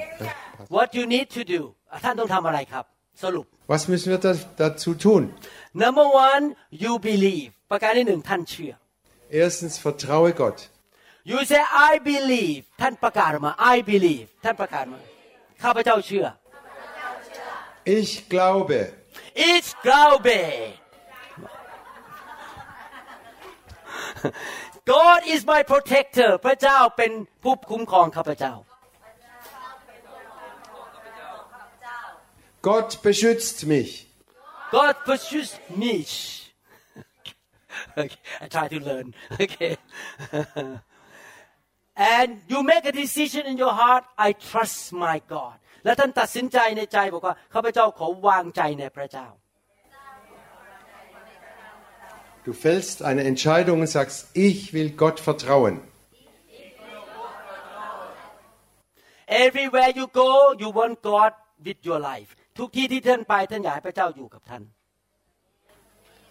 [0.77, 1.61] what you need to do
[2.05, 2.85] ท่านต้องทำอะไรครับ
[3.25, 5.23] สรุป Was müssen wir da, dazu tun?
[5.85, 6.45] number one
[6.85, 8.73] you believe ประการที่หนึ่งท่านเชื่อ
[9.45, 10.59] Erstens, vertraue Gott.
[11.31, 14.99] You say I believe ท่านประกาศออกมา I believe ท่านประกาศมา
[15.63, 16.27] ข้าพเจ้าเชื่อ
[17.99, 18.79] Ich glaube.
[19.55, 20.37] Ich glaube
[24.93, 27.13] God is my protector พระเจ้าเป็น
[27.43, 28.55] ผู้คุ้มครองข้าพเจ้า
[32.71, 33.91] Gott beschützt mich.
[34.77, 35.51] God pursues
[35.85, 36.13] mich
[37.97, 39.77] okay, I try to learn okay
[41.98, 49.28] And you make a decision in your heart I trust my God และท่านตัดสินใจในใจบอกว่าข้าพเจ้าขอวางใจในพระเจ้า
[52.48, 55.82] Du fällst eine Entscheidung und sagst, ich will Gott vertrauen.
[59.28, 60.32] Everywhere you go
[60.62, 61.34] you want God
[61.66, 64.64] with your life ทุกที่ที่ท่านไปท่านอยากให้พระเจ้าอยู่กับท่าน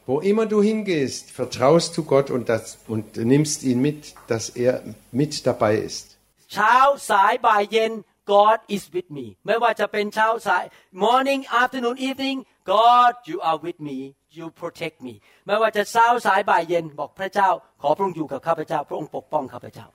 [0.07, 4.81] Wo immer du hingehst, vertraust du Gott und, das, und nimmst ihn mit, dass er
[5.11, 6.17] mit dabei ist.
[6.53, 6.77] เช้า
[7.09, 7.91] สายบ่ายเย็น
[8.33, 10.63] God is with me ไม่ว่าจะเป็นเช้าสาย
[11.05, 12.37] morning afternoon evening
[12.73, 13.97] God you are with me
[14.37, 15.13] you protect me
[15.45, 17.49] ไม่ว่าจะเช้าสายบ่ายเย็นบอกพระเจ้า
[17.81, 19.87] ขอพระองค์อยู่กับข้าพเจ้า พระองค์ปกป้องข้าพเจ้า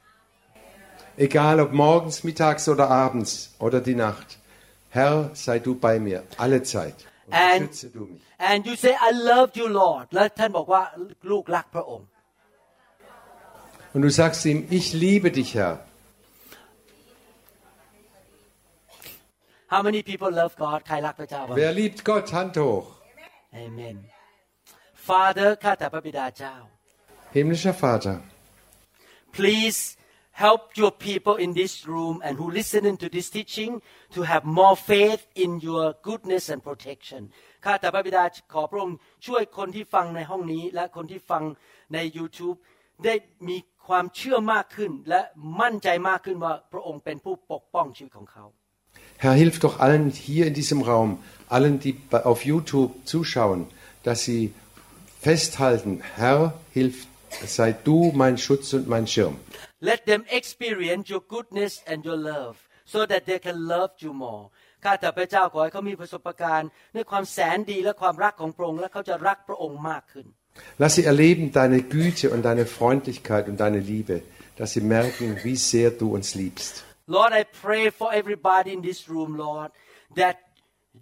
[1.27, 4.29] Egal ob morgens, mittags oder abends oder die Nacht.
[4.91, 6.99] Herr, sei du bei mir, alle Zeit.
[7.31, 8.23] Und And- beschütze du mich.
[8.51, 10.83] and you say I love you Lord และท่านบอกว่า
[11.31, 12.07] ลูกรักพระองค์
[13.95, 15.75] Und du sagst ihm, ich liebe dich, Herr.
[19.73, 22.27] How many people love God ใครรักพระเจ้าบ้าง Wer liebt Gott?
[22.37, 22.89] Hand hoch.
[23.67, 23.97] Amen
[25.09, 26.55] Father ข้าแต่พระบิดาเจ้า
[27.37, 28.17] Himmlischer Vater,
[29.37, 29.81] Please
[30.45, 33.73] help your people in this room and who listening to this teaching
[34.15, 37.23] to have more faith in your goodness and protection
[37.65, 41.43] ข้าแต่พระบิดาขอพระองค์ช่วยคนที่ฟังในห้องนี้ และคนที่ฟัง
[41.95, 42.57] ใน YouTube
[43.05, 43.15] ได้
[43.49, 45.21] มีความเชื่อมากขึ้น และ
[45.61, 48.45] มั่นใจมากขึ้นว่าพระองค์เป็นผู้ปกป้องชีวิตของเขา
[49.23, 51.11] Herr, hilf doch allen hier in diesem Raum,
[51.57, 53.61] allen, die bei- auf YouTube zuschauen,
[54.07, 54.43] dass sie
[55.21, 57.07] festhalten, Herr, hilf,
[57.57, 59.37] sei du mein Schutz und mein Schirm.
[59.89, 62.55] Let them experience your goodness and your love
[62.93, 64.45] so that they can love you more
[64.85, 70.27] ข้าแต่พระเจ้าขอให้เขามีประสบการณ์ในความแสนดีและความรักของพระองค์และเขาจะรักพระองค์มากขึ้น
[70.83, 74.17] Lass sie erleben deine Güte und deine Freundlichkeit und deine Liebe,
[74.59, 76.73] dass sie merken, wie sehr du uns liebst.
[77.07, 79.71] Lord I pray for everybody in this room Lord
[80.15, 80.37] that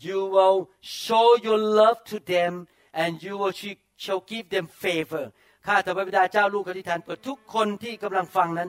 [0.07, 2.53] you will show your love to them
[2.93, 3.55] and you will
[3.97, 5.33] shall give them favor
[5.67, 8.69] ข้าแต่พระบิดาเจ้าลูกอธิษฐานเปิดทุกคนที่กำลังฟังนั้น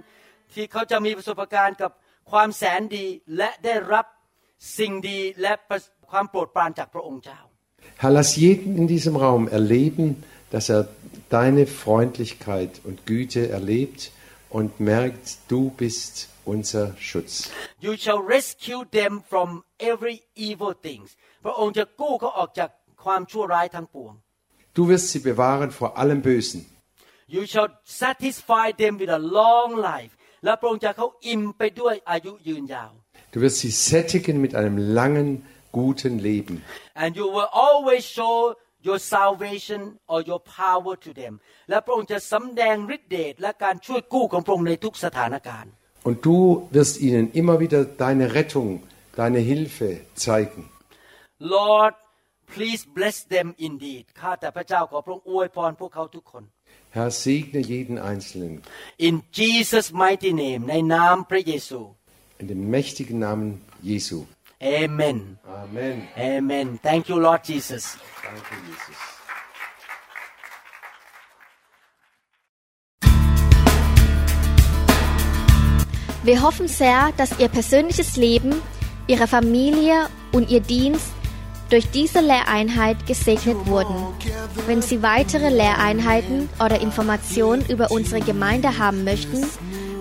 [0.53, 1.91] ที่เขาจะมีประสบการณ์กับ
[2.31, 3.05] ความแสนดี
[3.37, 4.05] และได้รับ
[4.79, 5.79] สิ่งดีและประ
[6.11, 7.39] ความโปรดปรานจากพระองค์เจ้า
[8.01, 10.05] Herr, lass jeden in diesem Raum erleben,
[10.53, 10.81] dass er
[11.29, 13.99] deine Freundlichkeit und Güte erlebt
[14.49, 17.33] und merkt, du bist unser Schutz.
[17.79, 19.47] You shall rescue them from
[19.91, 20.17] every
[20.49, 21.09] evil things
[21.45, 22.69] พระองค์จะกู้เขาออกจาก
[23.05, 24.13] ความชั่วร้ายทั้งปวง
[24.77, 26.61] Du wirst sie bewahren vor allem Bösen.
[27.36, 27.70] You shall
[28.02, 30.12] satisfy them with a long life
[30.44, 32.92] และพระองค์จะเขาอิ่มไปด้วยอายุยืนยาว
[33.32, 35.28] Du wirst sie sättigen mit einem langen,
[35.78, 36.54] guten Leben.
[37.02, 38.36] and you will always show
[38.88, 39.80] your salvation
[40.12, 41.34] or your power to them
[41.70, 45.70] และพระองค์จะสำแดงฤทธิเดชและการช่วยกู้ของพระองค์ในทุกสถานการณ์
[46.08, 46.38] Und du
[46.76, 48.70] wirst ihnen immer wieder deine Rettung,
[49.20, 49.88] deine Hilfe
[50.26, 50.62] zeigen.
[51.56, 51.94] Lord
[52.54, 56.44] please bless them indeed ข้าแต่พระเจ้าขอพระองค์อวยพรพวกเขาทุกคน
[56.95, 58.53] Herr, segne jeden Einzelnen.
[59.07, 61.79] in Jesus mighty name ในนามพระเยซู
[62.41, 63.49] In dem mächtigen Namen
[63.91, 64.17] Jesu.
[64.83, 65.17] Amen
[65.63, 65.97] Amen.
[66.33, 67.83] Amen Thank you Lord Jesus
[68.25, 68.97] Danke, Jesus.
[76.23, 78.55] Wir hoffen sehr, dass Ihr persönliches Leben,
[79.07, 81.11] Ihre Familie und Ihr Dienst
[81.70, 83.94] durch diese Lehreinheit gesegnet wurden.
[84.66, 89.46] Wenn Sie weitere Lehreinheiten oder Informationen über unsere Gemeinde haben möchten,